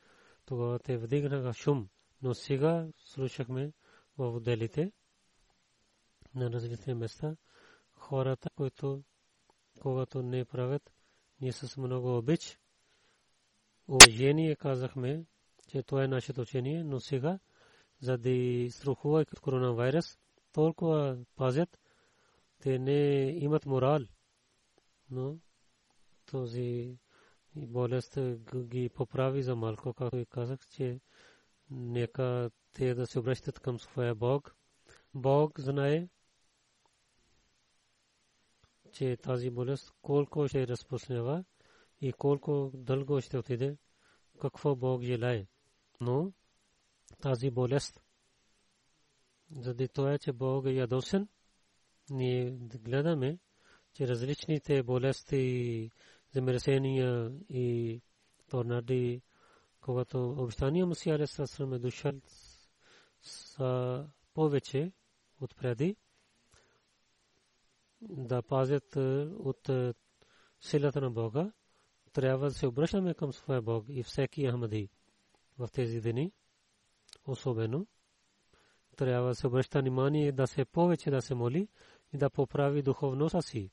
тогава 0.46 0.80
те 0.80 0.98
вдигнаха 0.98 1.54
шум. 1.54 1.90
Но 2.22 2.34
сега 2.34 2.88
слушахме 2.98 3.74
в 4.18 4.36
отделите 4.36 4.92
на 6.36 6.52
различни 6.52 6.94
места 6.94 7.36
хората, 8.00 8.50
които 8.56 9.04
когато 9.82 10.24
не 10.24 10.46
правят, 10.46 10.94
ние 11.42 11.52
с 11.52 11.78
много 11.78 12.18
обич. 12.18 12.60
Уважение 13.88 14.56
казахме, 14.56 15.26
че 15.68 15.84
това 15.84 16.04
е 16.04 16.08
нашето 16.08 16.42
учение, 16.42 16.84
но 16.84 17.00
сега, 17.00 17.40
за 18.00 18.18
да 18.18 18.68
страхува 18.72 19.20
от 19.20 19.40
коронавирус, 19.40 20.18
толкова 20.52 21.18
пазят, 21.36 21.80
те 22.60 22.80
не 22.80 23.32
имат 23.32 23.66
морал. 23.66 24.00
Но 25.12 25.38
този 26.26 26.98
болест 27.56 28.20
ги 28.56 28.90
поправи 28.90 29.44
за 29.44 29.56
малко, 29.56 29.94
както 29.94 30.26
казах, 30.30 30.60
че 30.68 31.00
нека 31.70 32.52
те 32.74 32.94
да 32.94 33.08
се 33.08 33.20
обръщат 33.20 33.60
към 33.60 33.80
своя 33.80 34.16
Бог. 34.16 34.56
Бог 35.14 35.60
знае, 35.60 36.08
че 38.92 39.18
тази 39.18 39.50
болест 39.50 39.94
колко 40.02 40.48
ще 40.48 40.68
разпространява 40.68 41.44
и 42.02 42.14
колко 42.14 42.72
дълго 42.74 43.22
ще 43.22 43.38
отиде, 43.38 43.78
какво 44.42 44.76
Бог 44.76 45.02
желае. 45.02 45.48
Но 46.02 46.32
тази 47.22 47.52
болест, 47.52 48.02
заради 49.52 49.88
това, 49.88 50.18
че 50.18 50.32
Бог 50.34 50.66
е 50.66 50.72
ядосен, 50.72 51.28
ние 52.10 52.52
гледаме, 52.62 53.40
че 53.94 54.08
различните 54.08 54.84
болести, 54.84 55.92
земетресения 56.32 57.32
и 57.50 58.02
торнади, 58.50 59.22
когато 59.82 60.30
обещания 60.30 60.86
Мусия 60.86 61.16
Алисасрам 61.16 61.74
е 61.74 61.80
дошъл 61.80 62.12
са 63.22 64.06
повече 64.34 64.92
от 65.42 65.56
преди, 65.56 65.96
да 68.02 68.42
пазят 68.42 68.96
е, 68.96 69.00
от 69.40 69.70
е, 69.70 69.94
силата 70.62 71.02
на 71.02 71.12
Бога, 71.12 71.52
трябва 72.14 72.48
да 72.48 72.54
се 72.54 72.68
обръщаме 72.68 73.14
към 73.14 73.34
своя 73.34 73.62
Бог 73.62 73.86
и 73.90 74.04
всеки 74.04 74.48
Ахмади 74.48 74.90
в 75.58 75.70
тези 75.74 76.02
дни, 76.02 76.32
особено. 77.26 77.88
Трябва 78.98 79.28
да 79.28 79.36
се 79.36 79.48
обръща 79.48 79.80
внимание 79.80 80.32
да 80.32 80.48
се 80.48 80.66
повече 80.66 81.12
да 81.12 81.22
се 81.22 81.36
моли 81.36 81.68
и 82.14 82.18
да 82.18 82.30
поправи 82.30 82.82
духовността 82.82 83.42
си. 83.42 83.72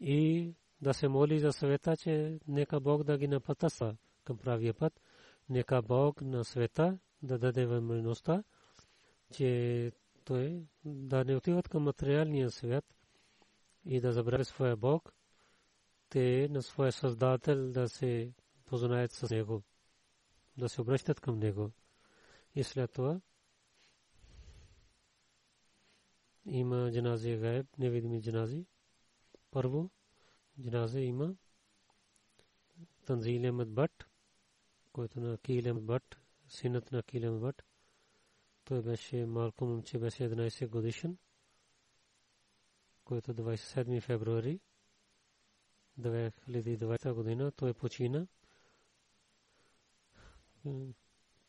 И 0.00 0.54
да 0.80 0.94
се 0.94 1.08
моли 1.08 1.38
за 1.38 1.52
света, 1.52 1.96
че 1.96 2.38
нека 2.48 2.80
Бог 2.80 3.04
да 3.04 3.18
ги 3.18 3.28
напътаса 3.28 3.96
към 4.24 4.38
правия 4.38 4.74
път. 4.74 5.00
Нека 5.48 5.82
Бог 5.82 6.20
на 6.22 6.44
света 6.44 6.98
да 7.22 7.38
даде 7.38 7.66
възможността, 7.66 8.44
че 9.32 9.92
той 10.24 10.66
да 10.84 11.24
не 11.24 11.36
отиват 11.36 11.68
към 11.68 11.82
материалния 11.82 12.50
свят, 12.50 12.84
и 13.84 14.00
да 14.00 14.12
забравят 14.12 14.46
своя 14.46 14.76
Бог, 14.76 15.12
те 16.08 16.48
на 16.50 16.62
своя 16.62 16.92
Създател 16.92 17.70
да 17.70 17.88
се 17.88 18.32
познаят 18.64 19.12
с 19.12 19.30
Него, 19.30 19.62
да 20.56 20.68
се 20.68 20.80
обръщат 20.80 21.20
към 21.20 21.38
Него. 21.38 21.70
И 22.54 22.64
след 22.64 22.92
това 22.92 23.20
има 26.46 26.90
джанази 26.92 27.36
гайб, 27.36 27.66
невидими 27.78 28.22
джанази. 28.22 28.66
Първо, 29.50 29.90
джанази 30.60 31.00
има 31.00 31.34
Танзил 33.06 33.42
Ахмед 33.42 33.68
Бат, 33.68 34.06
който 34.92 35.20
на 35.20 35.38
Кил 35.38 35.62
Ахмед 35.62 35.84
Бат, 35.84 36.16
синът 36.48 36.92
на 36.92 37.02
Кил 37.02 37.20
Ахмед 37.20 37.40
Бат. 37.40 37.62
Той 38.64 38.82
беше 38.82 39.26
малко 39.26 39.64
момче, 39.64 39.98
беше 39.98 40.30
11 40.30 40.68
годишен 40.68 41.18
който 43.08 43.34
27 43.34 44.00
февруари 44.00 44.60
2020 46.00 47.12
година 47.12 47.52
той 47.52 47.74
почина. 47.74 48.26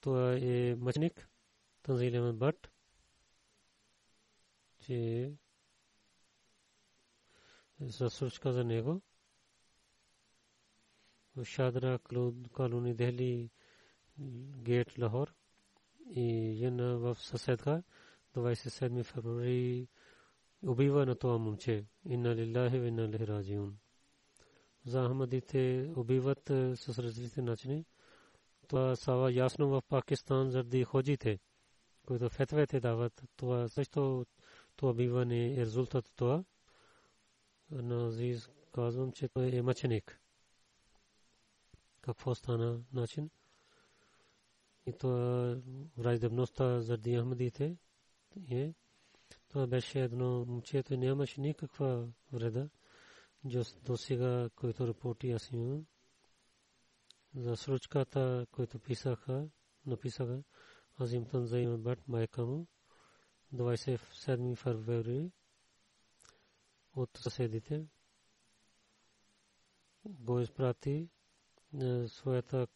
Той 0.01 0.39
е 0.41 0.75
мъчник 0.75 1.29
Танзилем 1.83 2.37
Бат, 2.37 2.71
че 4.79 5.31
за 7.79 8.09
случка 8.09 8.53
за 8.53 8.63
него 8.63 9.01
в 11.35 11.45
Шадра 11.45 11.99
колони 12.53 12.93
Дели 12.93 13.49
гейт 14.57 14.97
Лахор 14.97 15.33
и 16.09 16.53
жена 16.57 16.97
в 16.97 17.15
съседка 17.19 17.83
27 18.35 19.03
февруари 19.03 19.87
убива 20.63 21.05
на 21.05 21.15
това 21.15 21.37
момче. 21.37 21.85
Инна 22.05 22.35
лиллахи 22.35 22.79
ва 22.79 22.87
инна 22.87 23.03
илайхи 23.03 23.27
раджиун. 23.27 23.77
За 24.85 25.09
Ахмадите 25.09 25.91
убиват 25.95 26.43
с 26.75 26.99
различни 26.99 27.43
начини. 27.43 27.85
Това 28.67 28.95
става 28.95 29.31
ясно 29.33 29.69
в 29.69 29.81
Пакистан 29.81 30.49
заради 30.49 30.83
ходжите, 30.83 31.39
които 32.05 32.29
фетвете 32.29 32.79
дават. 32.79 33.23
Това 33.35 33.67
също 33.67 34.25
това 34.75 34.91
убиване 34.91 35.53
е 35.53 35.57
резултат 35.57 36.07
от 36.07 36.15
това. 36.15 36.43
На 37.71 38.07
Азиз 38.07 38.49
казвам, 38.73 39.11
че 39.11 39.27
той 39.27 39.55
е 39.55 39.61
мъченик. 39.61 40.21
Какво 42.01 42.35
стана 42.35 42.81
начин? 42.93 43.29
И 44.85 44.93
това 44.93 45.57
враждебността 45.97 46.81
заради 46.81 47.17
Ахмадите 47.17 47.77
е 48.51 48.73
това 49.49 49.67
беше 49.67 50.03
едно 50.03 50.45
момчето, 50.45 50.97
нямаше 50.97 51.41
никаква 51.41 52.07
вреда. 52.33 52.69
До 53.83 53.97
сега, 53.97 54.49
който 54.55 54.87
репорти 54.87 55.31
аз 55.31 55.51
имам. 55.51 55.85
За 57.35 57.57
срочката, 57.57 58.47
който 58.51 58.79
писаха, 58.79 59.49
написаха, 59.85 60.43
аз 60.97 61.11
им 61.11 61.25
тън 61.25 61.45
заимам 61.45 61.83
бат 61.83 62.07
майка 62.07 62.45
му. 62.45 62.67
27 63.53 64.55
февруари 64.55 65.31
от 66.95 67.09
съседите 67.17 67.87
го 70.05 70.39
изпрати 70.39 71.09
своята 72.07 72.67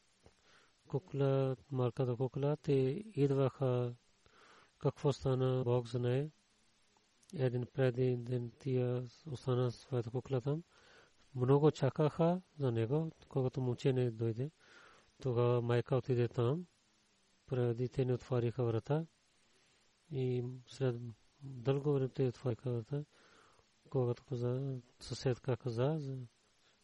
кукла, 0.88 1.56
марката 1.72 2.16
кукла, 2.16 2.58
те 2.58 2.74
идваха 3.16 3.96
какво 4.80 5.14
стана, 5.14 5.64
Бог 5.64 5.88
знае. 5.88 6.30
Един 7.38 7.66
преди 7.74 8.18
ден 8.18 8.52
тия 8.60 9.04
остана 9.32 9.72
своята 9.72 10.12
кукла 10.12 10.42
там. 10.42 10.64
Много 11.36 11.72
чакаха 11.72 12.42
за 12.60 12.72
него, 12.72 13.12
когато 13.30 13.62
момче 13.62 13.94
не 13.94 14.12
дойде. 14.12 14.52
Тогава 15.22 15.62
майка 15.62 15.96
отиде 15.96 16.28
там. 16.28 16.66
Преди 17.48 17.90
те 17.90 18.06
не 18.06 18.14
отвориха 18.14 18.64
врата. 18.64 19.06
И 20.12 20.44
след 20.68 20.96
дълго 21.42 21.94
време 21.94 22.10
те 22.10 22.28
отвориха 22.28 22.72
врата. 22.72 23.06
Когато 23.90 24.24
каза, 24.24 24.78
съседка 25.00 25.58
каза, 25.58 26.18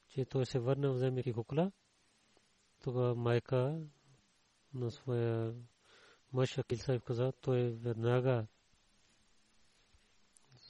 че 0.08 0.26
той 0.26 0.45
се 0.45 0.60
върна, 0.60 0.91
вземайки 0.91 1.34
кукла. 1.34 1.72
Тогава 2.84 3.16
майка 3.16 3.82
на 4.74 4.91
своя 4.91 5.56
мъж 6.34 6.58
Акил 6.58 7.00
каза, 7.00 7.32
той 7.41 7.70
веднага 7.70 8.47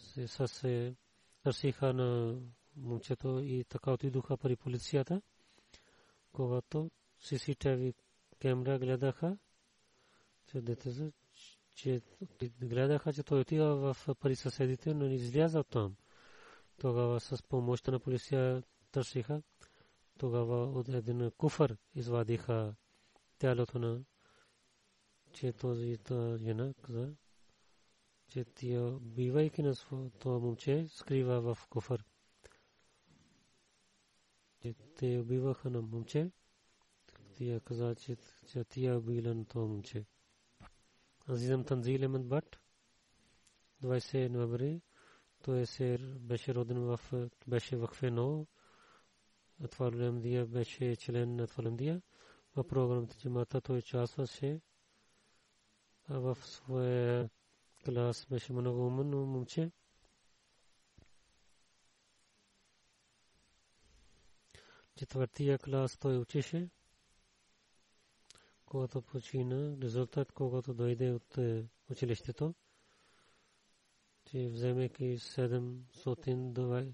се 0.09 0.47
се 0.47 0.95
търсиха 1.43 1.93
на 1.93 2.39
момчето 2.75 3.39
и 3.39 3.63
така 3.63 3.91
отидоха 3.91 4.37
при 4.37 4.55
полицията. 4.55 5.21
Когато 6.31 6.91
CCTV 7.21 7.93
камера 8.41 8.79
гледаха, 8.79 9.37
че 10.47 10.61
детето, 10.61 11.11
че 11.75 12.01
гледаха, 12.61 13.13
че 13.13 13.23
той 13.23 13.39
отива 13.39 13.93
в 13.93 14.15
пари 14.19 14.35
съседите, 14.35 14.93
но 14.93 15.05
не 15.05 15.13
изляза 15.15 15.63
там. 15.63 15.95
Тогава 16.79 17.19
с 17.19 17.43
помощта 17.43 17.91
на 17.91 17.99
полиция 17.99 18.63
търсиха. 18.91 19.41
Тогава 20.17 20.63
от 20.63 20.89
един 20.89 21.31
куфър 21.37 21.77
извадиха 21.95 22.75
тялото 23.37 23.79
на 23.79 24.03
че 25.33 25.53
този 25.53 25.97
жена 26.37 26.73
каза, 26.81 27.13
че 28.29 28.45
тя 28.45 28.91
бивайки 29.01 29.63
на 29.63 29.75
това 30.19 30.39
момче 30.39 30.87
скрива 30.89 31.41
в 31.41 31.67
куфър. 31.69 32.05
Че 34.61 34.73
те 34.73 35.19
убиваха 35.19 35.69
на 35.69 35.81
момче, 35.81 36.31
тя 37.35 37.59
каза, 37.59 37.95
че 37.95 38.17
тя 38.69 38.97
убила 38.97 39.33
на 39.33 39.45
това 39.45 39.65
момче. 39.65 40.05
Азизам 41.29 41.63
Танзил 41.63 42.01
Емед 42.01 42.27
Бат, 42.27 42.59
20 43.83 44.27
ноември, 44.27 44.81
той 45.43 45.65
се 45.65 45.97
беше 46.19 46.55
роден 46.55 46.79
в, 46.79 46.99
беше 47.47 47.77
в 47.77 47.87
Хвено, 47.87 48.47
Атвалемдия 49.63 50.45
беше 50.45 50.95
член 50.95 51.35
на 51.35 51.43
Атвалемдия. 51.43 52.01
В 52.55 52.63
програмата 52.63 53.17
джамата 53.17 53.61
той 53.61 53.77
участваше 53.77 54.61
в 56.09 56.37
своя 56.41 57.29
клас 57.85 58.27
беше 58.29 58.53
много 58.53 58.87
умен 58.87 59.09
момче. 59.09 59.71
Четвъртия 64.95 65.57
клас 65.57 65.97
той 65.97 66.17
учеше. 66.17 66.69
Когато 68.65 69.01
почина, 69.01 69.77
резултат, 69.81 70.31
когато 70.31 70.73
дойде 70.73 71.11
от 71.11 71.37
училището, 71.89 72.53
че 74.25 74.49
вземайки 74.49 75.17
729 75.17 76.93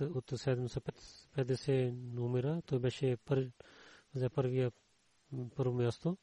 от 0.00 0.30
750 0.30 1.90
номера, 1.90 2.62
той 2.66 2.78
беше 2.78 3.16
за 4.14 4.30
първия 4.30 4.72
първо 5.56 5.74
място 5.74 6.16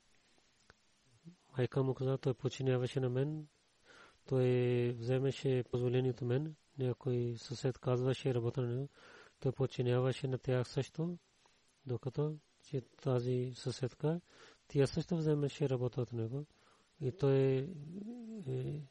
майка 1.58 1.84
му 1.84 1.93
каза, 1.93 2.18
той 2.18 2.34
починяваше 2.34 3.00
на 3.00 3.10
мен, 3.10 3.47
той 4.26 4.47
вземеше 5.00 5.64
позволението 5.72 6.26
мен, 6.26 6.56
някой 6.78 7.36
съсед 7.38 7.78
казваше 7.78 8.34
работа 8.34 8.62
на 8.62 8.68
него, 8.68 8.89
той 9.39 9.52
починяваше 9.52 10.28
на 10.28 10.38
тях 10.38 10.68
също, 10.68 11.18
докато 11.86 12.38
че 12.64 12.82
тази 12.82 13.54
съседка, 13.56 14.22
тя 14.68 14.88
също 14.88 15.18
вземеше 15.18 15.70
работа 15.70 16.02
от 16.02 16.14
него. 16.14 16.45
И 17.02 17.12
той 17.12 17.70
е, 18.47 18.82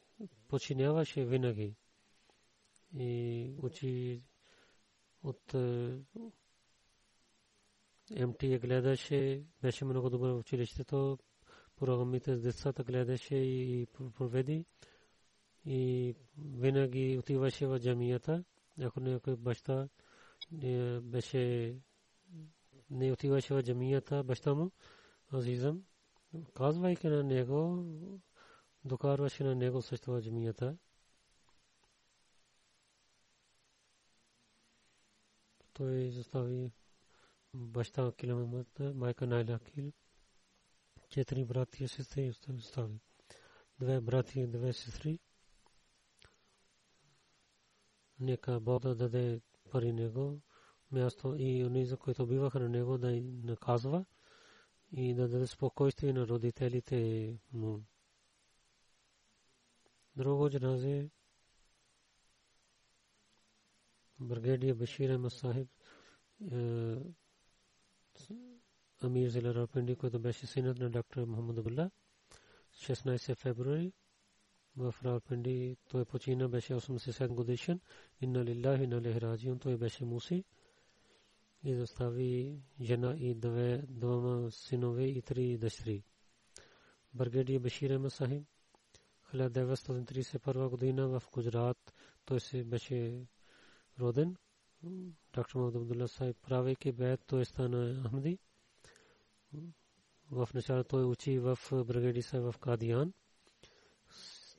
починяваше 0.47 1.25
винаги. 1.25 1.75
И 2.97 3.53
учи 3.61 4.23
от 5.23 5.53
МТ 8.11 8.39
гледаше, 8.39 9.43
беше 9.61 9.85
много 9.85 10.09
добър 10.09 10.31
в 10.31 10.39
училището, 10.39 11.17
програмите 11.79 12.37
с 12.37 12.41
децата 12.41 12.83
гледаше 12.83 13.35
и 13.35 13.87
проведи 14.17 14.65
и 15.65 16.15
винаги 16.37 17.17
отиваше 17.19 17.67
в 17.67 17.79
джамията. 17.79 18.43
Ако 18.81 18.99
някой 18.99 19.35
баща 19.35 19.89
беше 21.01 21.75
не 22.89 23.11
отиваше 23.11 23.53
в 23.53 23.63
джамията, 23.63 24.23
баща 24.23 24.53
му, 24.53 24.71
Азизъм, 25.33 25.83
казвайки 26.53 27.07
на 27.07 27.23
него, 27.23 27.85
докарваше 28.85 29.43
на 29.43 29.55
него 29.55 29.81
също 29.81 30.11
в 30.11 30.21
джамията. 30.21 30.77
Той 35.73 36.11
застави 36.11 36.71
баща 37.53 38.11
километър, 38.11 38.93
майка 38.93 39.27
Найла 39.27 39.59
Кил 39.59 39.91
четири 41.09 41.45
брати 41.45 41.83
и 41.83 41.87
сестри 41.87 42.33
остави. 42.57 42.99
Две 43.79 44.01
брати 44.01 44.39
и 44.39 44.47
две 44.47 44.73
сестри. 44.73 45.19
Нека 48.19 48.59
Бог 48.59 48.81
да 48.81 48.95
даде 48.95 49.41
пари 49.71 49.93
него, 49.93 50.41
място 50.91 51.35
и 51.37 51.65
онези, 51.65 51.95
които 51.95 52.27
биваха 52.27 52.59
на 52.59 52.69
него, 52.69 52.97
да 52.97 53.21
наказва 53.43 54.05
и 54.91 55.13
да 55.13 55.27
даде 55.27 55.47
спокойствие 55.47 56.13
на 56.13 56.27
родителите 56.27 57.37
му. 57.53 57.83
Друго 60.15 60.49
джаназе 60.49 61.09
бригадия 64.19 64.75
Башир 64.75 65.09
Ахмад 65.09 65.69
امیر 69.01 69.29
ضلع 69.29 69.51
راوپنڈی 69.51 69.95
کو 69.95 70.09
دبیش 70.09 70.45
سینت 70.45 70.79
نے 70.79 70.87
ڈاکٹر 70.89 71.25
محمد 71.25 71.57
عب 71.57 71.65
اللہ 71.65 71.87
شناس 72.81 73.29
فیبرری 73.41 73.89
وف 74.75 75.03
راو 75.03 75.19
پنڈی 75.19 75.73
تو 75.87 76.03
پوچینہ 76.03 76.43
بش 76.43 76.71
اسم 76.71 76.97
سید 76.97 77.31
راجیوں 79.23 79.57
تو 79.57 79.77
بش 79.77 80.01
موسی، 80.01 80.41
یہ 81.63 81.73
دستاوی 81.83 82.33
جنا 82.77 83.11
دنو 84.01 84.91
اتری 85.17 85.57
دشری۔ 85.57 85.99
برگیڈی 87.13 87.57
بشیر 87.57 87.91
احمد 87.91 88.13
صاحب، 88.17 88.43
خلا 89.27 89.47
دیوست 89.55 89.85
خلاد 89.85 89.97
دیوستریس 89.97 90.35
پروا 90.43 90.67
گدینہ 90.67 91.01
وف 91.01 91.25
گجرات 91.37 91.79
تو 92.25 92.35
اسے 92.35 92.63
بش 92.63 92.91
رودن۔ 93.99 94.29
ڈاکٹر 95.33 95.59
محمد 95.59 95.75
عبداللہ 95.75 96.07
صاحب 96.17 96.41
پراوی 96.41 96.73
کی 96.73 96.91
بیت 96.91 97.19
توان 97.27 97.73
احمدی۔ 98.05 98.35
В 100.31 100.49
началото 100.53 100.89
той 100.89 101.05
учи 101.05 101.39
в 101.39 101.59
Бригадиса 101.71 102.41
в 102.41 102.55
Кадиян. 102.59 103.13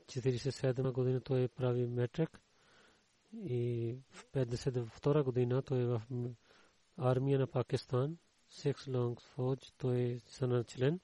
47 0.07 0.93
година 0.93 1.20
той 1.20 1.49
прави 1.49 1.86
метрик 1.86 2.41
и 3.32 3.97
в 4.11 4.26
52 4.32 5.22
година 5.22 5.62
той 5.62 5.80
е 5.80 5.86
в 5.86 6.03
армия 6.97 7.38
на 7.38 7.47
Пакистан. 7.47 8.18
Six 8.51 8.74
Long 8.74 9.20
Forge 9.36 9.72
той 9.78 9.99
е 9.99 10.64
член. 10.64 11.01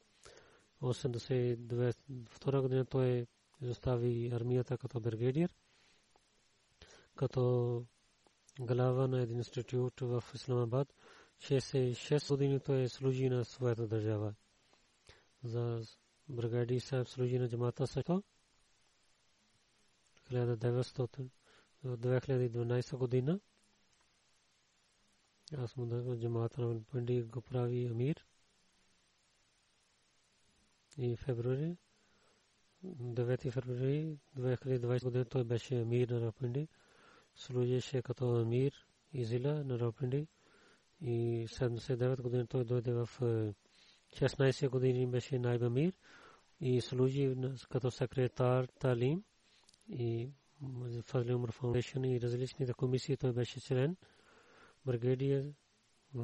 82 0.82 2.60
година 2.62 2.84
той 2.84 3.26
изостави 3.60 4.30
армията 4.32 4.78
като 4.78 5.00
бригадир. 5.00 5.54
Като 7.14 7.84
глава 8.58 9.06
на 9.06 9.20
един 9.20 9.36
институт 9.36 10.00
в 10.00 10.24
Исламабад. 10.34 10.94
66 11.40 12.28
години 12.28 12.60
той 12.60 12.88
служи 12.88 13.28
на 13.28 13.44
своята 13.44 13.88
държава. 13.88 14.34
За 15.44 15.82
бригади 16.28 16.80
Сахиб 16.80 17.08
служи 17.08 17.38
на 17.38 17.48
джамата 17.48 17.86
също. 17.86 18.22
2012 21.84 22.96
година. 22.96 23.40
Аз 25.56 25.76
му 25.76 25.86
да 25.86 26.18
джамата 26.18 26.60
на 26.60 26.82
Панди 26.82 27.22
го 27.22 27.40
прави 27.40 27.86
Амир. 27.86 28.26
И 30.98 31.16
февруари 31.16 31.76
9 32.84 33.50
февруари 33.50 34.18
2020 34.38 35.04
година 35.04 35.24
той 35.24 35.44
беше 35.44 35.80
амир 35.80 36.08
на 36.08 36.20
Рапинди. 36.20 36.68
Служеше 37.34 38.02
като 38.02 38.36
амир 38.36 38.86
и 39.12 39.38
на 39.38 39.78
Рапинди. 39.78 40.28
И 41.00 41.46
79 41.48 42.22
година 42.22 42.46
той 42.46 42.64
дойде 42.64 42.92
в 42.92 43.08
16 44.12 44.68
години 44.68 45.06
беше 45.06 45.38
найб 45.38 45.62
амир 45.62 45.92
и 46.60 46.80
служи 46.80 47.36
като 47.70 47.90
секретар 47.90 48.66
Талим 48.66 49.24
и 49.88 50.28
Фазли 51.02 51.34
Умар 51.34 51.50
Фаундейшн 51.52 52.04
и 52.04 52.20
различните 52.20 52.72
комисии 52.72 53.16
той 53.16 53.32
беше 53.32 53.60
член. 53.60 53.96
Бригадиер 54.86 55.52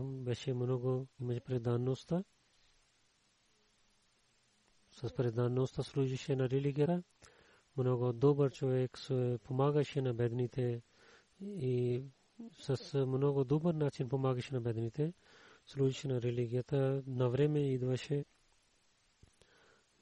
беше 0.01 0.55
много 0.55 1.07
имаше 1.20 1.41
преданността 1.41 2.25
с 4.93 5.14
преданността 5.14 5.83
служише 5.83 6.37
на 6.37 6.51
религията. 6.51 7.03
Много 7.77 8.12
добър 8.12 8.53
човек 8.53 8.99
помагаше 9.45 10.03
на 10.03 10.14
бедните 10.14 10.83
и 11.43 12.05
с 12.59 13.07
много 13.07 13.45
добър 13.45 13.74
начин 13.74 14.09
помагаше 14.09 14.55
на 14.55 14.61
бедните. 14.61 15.12
Служише 15.66 16.09
на 16.09 16.22
религията. 16.22 17.03
На 17.07 17.28
време 17.28 17.61
идваше 17.61 18.24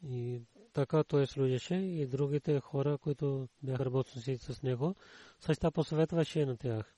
и 0.02 0.42
така 0.72 1.04
той 1.04 1.26
служеше 1.26 1.74
и 1.74 2.06
другите 2.06 2.60
хора, 2.60 2.98
които 2.98 3.48
бяха 3.62 3.84
работници 3.84 4.36
с 4.36 4.62
него, 4.62 4.94
също 5.40 5.72
посъветваше 5.72 6.46
на 6.46 6.56
тях. 6.56 6.94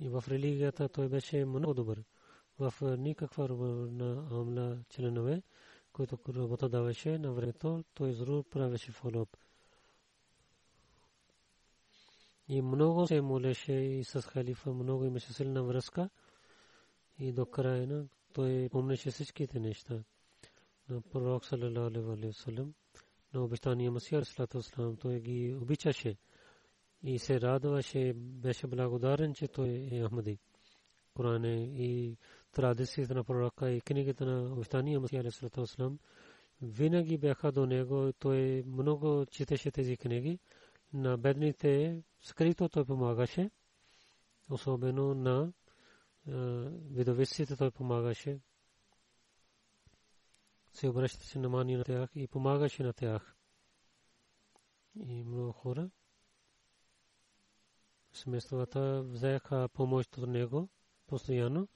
И 0.00 0.08
в 0.08 0.24
религията 0.28 0.88
той 0.88 1.08
беше 1.08 1.44
много 1.44 1.74
добър. 1.74 2.04
В 2.58 2.96
никаква 2.96 3.48
на 3.90 4.28
амла 4.30 4.78
членове 4.90 5.42
който 5.96 6.18
работа 6.36 6.68
даваше 6.68 7.18
на 7.18 7.32
времето, 7.32 7.84
той 7.94 8.12
зру 8.12 8.42
правеше 8.42 8.92
фолоп. 8.92 9.36
И 12.48 12.62
много 12.62 13.06
се 13.06 13.20
молеше 13.20 13.72
и 13.72 14.04
с 14.04 14.22
халифа, 14.22 14.72
много 14.72 15.04
имаше 15.04 15.32
силна 15.32 15.62
връзка. 15.62 16.10
И 17.18 17.32
до 17.32 17.46
края 17.46 17.86
на 17.86 18.08
той 18.32 18.68
помнеше 18.72 19.10
всичките 19.10 19.60
неща. 19.60 20.04
На 20.88 21.00
пророк 21.00 21.44
салалалаху 21.44 22.12
алейхи 22.12 22.26
васалам, 22.26 22.74
на 23.34 23.44
обещания 23.44 23.90
Масия 23.90 24.24
салату 24.24 24.58
вассалам, 24.58 24.96
той 24.96 25.20
ги 25.20 25.54
обичаше 25.62 26.16
и 27.02 27.18
се 27.18 27.40
радваше, 27.40 28.12
беше 28.16 28.66
благодарен, 28.66 29.34
че 29.34 29.48
той 29.48 29.88
е 29.92 30.04
Ахмади. 30.04 30.38
Коран 31.14 31.44
и 31.44 32.16
традициите 32.52 33.14
на 33.14 33.24
пророка 33.24 33.70
и 33.70 33.80
книгите 33.80 34.24
на 34.24 34.52
обещания 34.52 35.00
Масия 35.00 35.20
Алисалату 35.20 35.98
винаги 36.62 37.18
бяха 37.18 37.52
до 37.52 37.66
него. 37.66 38.12
Той 38.18 38.62
много 38.66 39.26
четеше 39.30 39.70
тези 39.70 39.96
книги. 39.96 40.38
На 40.96 41.18
бедните 41.18 42.02
скрито 42.20 42.68
той 42.68 42.84
помагаше. 42.84 43.50
Особено 44.50 45.14
на 45.14 45.52
видовиците 46.90 47.56
той 47.56 47.70
помагаше. 47.70 48.40
Се 50.72 50.88
обръщаше 50.88 51.38
внимание 51.38 51.76
на 51.76 51.84
тях 51.84 52.10
и 52.14 52.28
помагаше 52.28 52.82
на 52.82 52.92
тях. 52.92 53.36
И 54.96 55.24
много 55.24 55.52
хора 55.52 55.90
семействата 58.12 59.02
взеха 59.02 59.68
помощ 59.72 60.18
от 60.18 60.28
него 60.28 60.68
постоянно. 61.06 61.68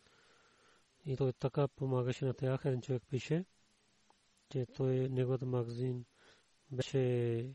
И 1.05 1.17
той 1.17 1.33
така 1.33 1.69
помагаше 1.69 2.25
на 2.25 2.35
тях. 2.35 2.65
Един 2.65 2.81
човек 2.81 3.03
пише, 3.11 3.45
че 4.51 4.67
той 4.67 5.09
неговата 5.09 5.47
магазин 5.47 6.05
беше 6.71 7.55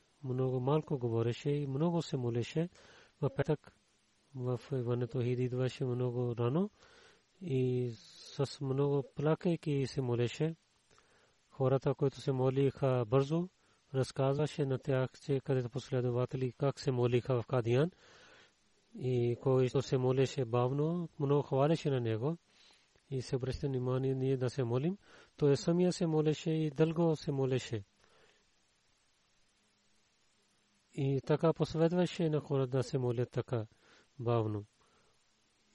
много 0.23 0.59
малко 0.59 0.97
говореше 0.97 1.49
и 1.49 1.67
много 1.67 2.01
се 2.01 2.17
молеше. 2.17 2.69
В 3.21 3.29
петък 3.35 3.73
в 4.35 4.59
Иването 4.71 5.21
Хид 5.21 5.39
идваше 5.39 5.85
много 5.85 6.35
рано 6.37 6.69
и 7.41 7.91
с 8.35 8.61
много 8.61 9.03
плакайки 9.15 9.87
се 9.87 10.01
молеше. 10.01 10.55
Хората, 11.49 11.93
които 11.95 12.21
се 12.21 12.31
молиха 12.31 13.05
бързо, 13.07 13.49
разказваше 13.93 14.65
на 14.65 14.79
тях, 14.79 15.09
че 15.25 15.39
където 15.39 15.69
последователи 15.69 16.51
как 16.57 16.79
се 16.79 16.91
молиха 16.91 17.41
в 17.41 17.47
Кадиян 17.47 17.91
и 18.95 19.37
който 19.41 19.81
се 19.81 19.97
молеше 19.97 20.45
бавно, 20.45 21.09
много 21.19 21.41
хвалеше 21.41 21.89
на 21.89 22.01
него 22.01 22.37
и 23.09 23.21
се 23.21 23.35
обръща 23.35 23.67
внимание 23.67 24.15
ние 24.15 24.37
да 24.37 24.49
се 24.49 24.63
молим, 24.63 24.97
той 25.37 25.57
самия 25.57 25.93
се 25.93 26.07
молеше 26.07 26.51
и 26.51 26.71
дълго 26.71 27.15
се 27.15 27.31
молеше. 27.31 27.83
И 30.93 31.21
така 31.25 31.53
посъветваше 31.53 32.29
на 32.29 32.39
хора 32.39 32.67
да 32.67 32.83
се 32.83 32.97
молят 32.97 33.31
така 33.31 33.65
бавно. 34.19 34.65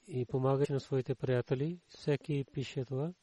И 0.07 0.25
помагаше 0.25 0.73
на 0.73 0.79
своите 0.79 1.15
приятели. 1.15 1.79
Всеки 1.87 2.45
пише 2.51 2.85
това. 2.85 3.13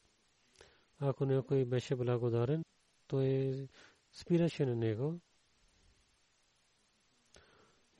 Ако 0.99 1.25
някой 1.25 1.65
беше 1.65 1.95
благодарен, 1.95 2.63
той 3.07 3.67
спираше 4.11 4.65
на 4.65 4.75
него. 4.75 5.19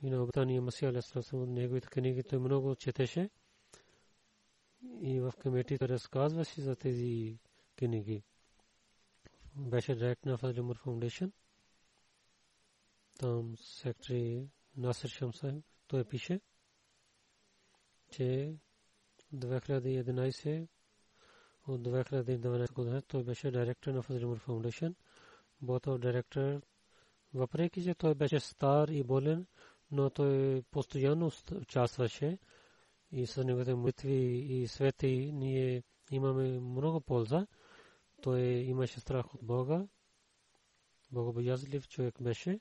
И 0.02 0.10
на 0.10 0.22
обитания 0.22 0.62
Масия 0.62 0.88
Алесалам, 0.88 1.52
неговите 1.52 1.88
книги 1.88 2.22
той 2.22 2.38
много 2.38 2.74
четеше 2.74 3.30
и 5.00 5.20
в 5.20 5.32
комитета 5.42 5.88
разказваше 5.88 6.60
за 6.60 6.76
тези 6.76 7.38
книги. 7.76 8.22
Беше 9.54 9.94
директор 9.94 10.30
на 10.30 10.38
Фазли 10.38 10.60
Умар 10.60 10.76
Фаундейшн. 10.76 11.24
Там 13.18 13.56
секретари 13.56 14.48
Насир 14.76 15.08
Шамсай, 15.08 15.62
той 15.86 16.04
пише, 16.04 16.40
че 18.10 18.56
2011 19.34 20.68
от 21.66 21.80
2012 21.80 22.72
година 22.72 23.02
той 23.02 23.24
беше 23.24 23.50
директор 23.50 23.90
на 23.90 24.02
Фазли 24.02 24.24
Умар 24.24 24.38
Фаундейшн. 24.38 24.86
Бото 25.62 25.98
директор, 25.98 26.60
въпреки 27.34 27.82
че 27.82 27.94
той 27.94 28.14
беше 28.14 28.40
стар 28.40 28.88
и 28.88 29.02
болен, 29.02 29.46
но 29.90 30.10
той 30.10 30.62
постоянно 30.70 31.30
участваше 31.52 32.38
и 33.12 33.26
с 33.26 33.44
неговите 33.44 33.74
молитви 33.74 34.14
и 34.38 34.68
свети 34.68 35.30
ние 35.32 35.82
имаме 36.10 36.60
много 36.60 37.00
полза. 37.00 37.46
Той 38.22 38.40
имаше 38.42 39.00
страх 39.00 39.34
от 39.34 39.44
Бога. 39.44 39.86
Богобоязлив 41.12 41.88
човек 41.88 42.22
беше. 42.22 42.60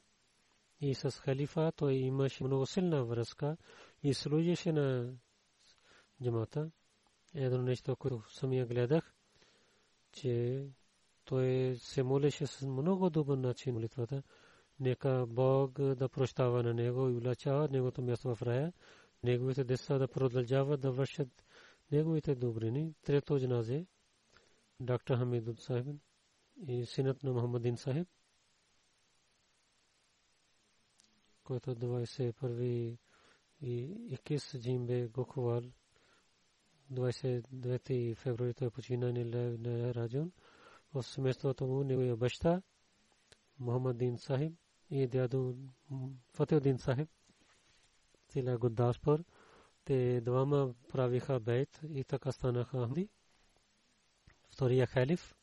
И 0.81 0.95
с 0.95 1.11
халифа 1.11 1.71
той 1.75 1.93
имаше 1.93 2.43
много 2.43 2.65
силна 2.65 3.05
връзка 3.05 3.57
и 4.03 4.13
служеше 4.13 4.71
на 4.71 5.13
джамата. 6.23 6.71
Едно 7.33 7.61
нещо, 7.61 7.95
което 7.95 8.23
самия 8.33 8.65
гледах, 8.65 9.13
че 10.11 10.65
той 11.25 11.75
се 11.79 12.03
молеше 12.03 12.47
с 12.47 12.67
много 12.67 13.09
добър 13.09 13.37
начин 13.37 13.73
молитвата. 13.73 14.23
Нека 14.79 15.25
Бог 15.27 15.81
да 15.81 16.09
прощава 16.09 16.63
на 16.63 16.73
него 16.73 17.09
и 17.09 17.13
влачава 17.13 17.67
неговото 17.71 18.01
място 18.01 18.35
в 18.35 18.41
рая 18.41 18.73
неговите 19.25 19.63
деца 19.63 19.97
да 19.97 20.07
продължават 20.07 20.81
да 20.81 20.91
вършат 20.91 21.43
неговите 21.91 22.35
добрини. 22.35 22.93
Трето 23.03 23.39
джаназе 23.39 23.85
доктор 24.79 25.17
Хамидуд 25.17 25.59
Сахиб 25.59 26.01
и 26.67 26.85
синът 26.85 27.23
на 27.23 27.33
Мухаммадин 27.33 27.77
Сахиб, 27.77 28.07
който 31.45 31.75
21 31.75 32.97
и 33.61 34.17
21 34.17 34.59
джимбе 34.59 35.07
Гохвал 35.07 35.61
29 36.91 38.15
февруари 38.15 38.53
той 38.53 38.69
почина 38.69 39.11
на 39.11 39.93
раджун. 39.93 40.31
В 40.93 41.03
семейството 41.03 41.67
му 41.67 41.83
неговия 41.83 42.15
баща 42.15 42.61
Мухаммадин 43.59 44.17
Сахиб 44.17 44.53
и 44.89 45.07
дядо 45.07 45.55
Фатеудин 46.33 46.77
Сахиб 46.77 47.09
цяла 48.27 48.57
Гудаспур. 48.57 49.23
Те 49.85 50.21
двама 50.21 50.73
правиха 50.91 51.39
бейт 51.39 51.81
и 51.89 52.03
така 52.03 52.31
станаха 52.31 52.77
Ахмади. 52.77 53.09
Втория 54.49 54.87
халиф, 54.87 55.35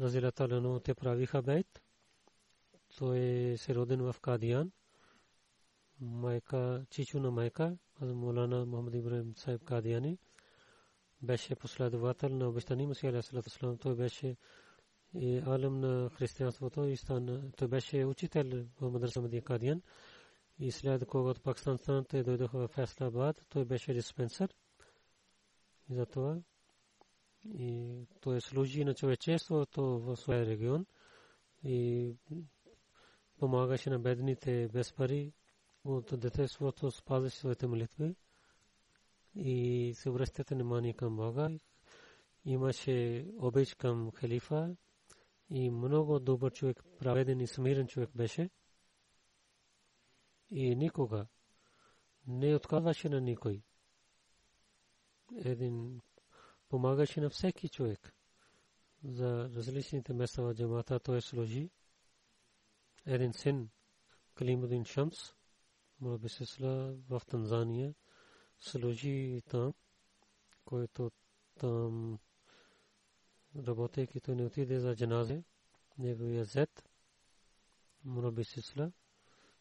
разилата 0.00 0.48
лано, 0.50 0.80
те 0.80 0.94
правиха 0.94 1.42
бейт. 1.42 1.82
Той 2.98 3.18
е 3.18 3.56
се 3.56 3.74
роден 3.74 4.12
в 4.12 4.20
Кадиян 4.20 4.72
майка, 6.02 6.86
чичо 6.90 7.20
на 7.20 7.30
майка, 7.30 7.76
Молана 8.00 8.66
Мохаммад 8.66 8.94
Ибрахим 8.94 9.36
Сайб 9.36 9.64
Кадияни, 9.64 10.18
беше 11.22 11.54
последовател 11.54 12.28
на 12.28 12.48
обещания 12.48 12.88
Масия 12.88 13.10
Алейхиссалам. 13.10 13.78
Той 13.78 13.96
беше 13.96 14.36
и 15.14 15.42
алем 15.46 15.80
на 15.80 16.10
християнството 16.10 16.84
и 16.84 16.96
стана. 16.96 17.52
Той 17.56 17.68
беше 17.68 18.04
учител 18.04 18.66
в 18.80 18.90
Мадраса 18.90 19.20
Мадия 19.20 19.42
Кадиян. 19.42 19.82
И 20.58 20.72
след 20.72 21.06
когато 21.06 21.40
Пакистан 21.40 21.78
стана, 21.78 22.04
те 22.04 22.22
дойдоха 22.22 22.58
в 22.58 22.68
Феслабад, 22.68 23.46
той 23.48 23.64
беше 23.64 23.94
диспенсър. 23.94 24.54
И 25.90 25.94
затова 25.94 26.38
и 27.44 28.06
той 28.20 28.40
служи 28.40 28.84
на 28.84 28.94
човечеството 28.94 29.82
в 29.82 30.16
своя 30.16 30.46
регион 30.46 30.86
и 31.64 32.14
помагаше 33.38 33.90
на 33.90 33.98
бедните 33.98 34.68
без 34.72 34.92
пари 34.92 35.32
от 35.84 36.20
детеството 36.20 36.90
спазваше 36.90 37.36
своите 37.36 37.66
молитви 37.66 38.16
и 39.34 39.92
се 39.96 40.10
обръщате 40.10 40.54
внимание 40.54 40.92
към 40.92 41.16
Бога. 41.16 41.50
Имаше 42.44 43.26
обич 43.38 43.74
към 43.74 44.10
халифа 44.12 44.76
и 45.50 45.70
много 45.70 46.20
добър 46.20 46.52
човек, 46.52 46.84
праведен 46.98 47.40
и 47.40 47.46
смирен 47.46 47.86
човек 47.86 48.10
беше. 48.14 48.50
И 50.50 50.76
никога 50.76 51.26
не 52.26 52.54
отказваше 52.56 53.08
на 53.08 53.20
никой. 53.20 53.62
Един 55.36 56.00
помагаше 56.68 57.20
на 57.20 57.30
всеки 57.30 57.68
човек. 57.68 58.14
За 59.04 59.50
различните 59.54 60.12
места 60.12 60.42
в 60.42 60.54
джамата 60.54 61.00
той 61.00 61.22
служи. 61.22 61.70
Един 63.06 63.32
син, 63.32 63.70
Калимудин 64.34 64.84
Шамс, 64.84 65.34
може 66.02 66.18
би 66.18 66.28
се 66.28 66.44
в 67.08 67.22
Танзания, 67.26 67.94
служи 68.58 69.42
там, 69.50 69.74
който 70.64 71.10
там 71.58 72.18
работейки, 73.56 74.20
той 74.20 74.34
не 74.34 74.44
отиде 74.44 74.80
за 74.80 74.96
джаназе, 74.96 75.44
неговия 75.98 76.44
зет, 76.44 76.88
Мураби 78.04 78.44
Сисла, 78.44 78.92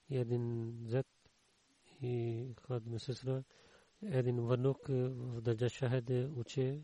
и 0.09 0.17
един 0.17 0.75
зет 0.85 1.07
и 2.01 2.45
Хадми 2.67 2.99
Сисла, 2.99 3.43
един 4.01 4.47
внук 4.47 4.87
в 4.87 5.41
Даджа 5.41 5.69
Шахед 5.69 6.09
уче, 6.35 6.81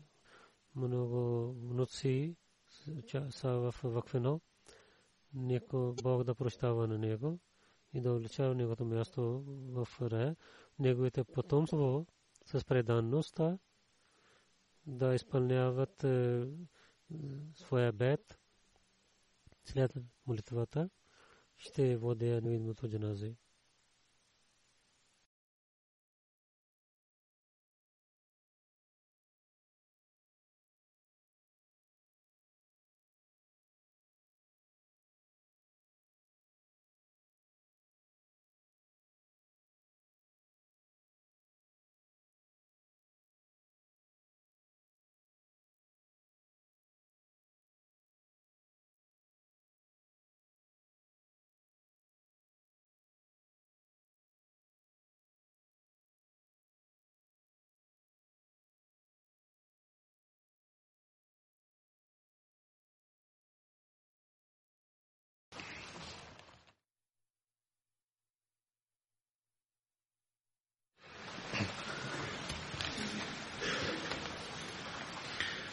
много 0.74 1.52
внуци 1.52 2.36
са 3.30 3.48
в 3.50 3.74
Вакфено, 3.84 4.40
Неко 5.34 5.94
Бог 6.02 6.24
да 6.24 6.34
прощава 6.34 6.88
на 6.88 6.98
него 6.98 7.38
и 7.92 8.00
да 8.00 8.12
увеличава 8.12 8.54
неговото 8.54 8.84
място 8.84 9.42
в 9.46 9.88
рая, 10.02 10.36
неговите 10.78 11.24
потомство 11.24 12.06
с 12.44 12.64
преданността 12.64 13.58
да 14.86 15.14
изпълняват 15.14 16.04
е, 16.04 16.46
своя 17.54 17.92
бед 17.92 18.38
след 19.64 19.92
молитвата, 20.26 20.90
ще 21.56 21.96
водя 21.96 22.40
невидимото 22.40 22.88
джаназе. 22.88 23.34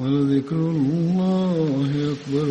ولذكر 0.00 0.56
الله 0.56 2.14
أكبر 2.14 2.48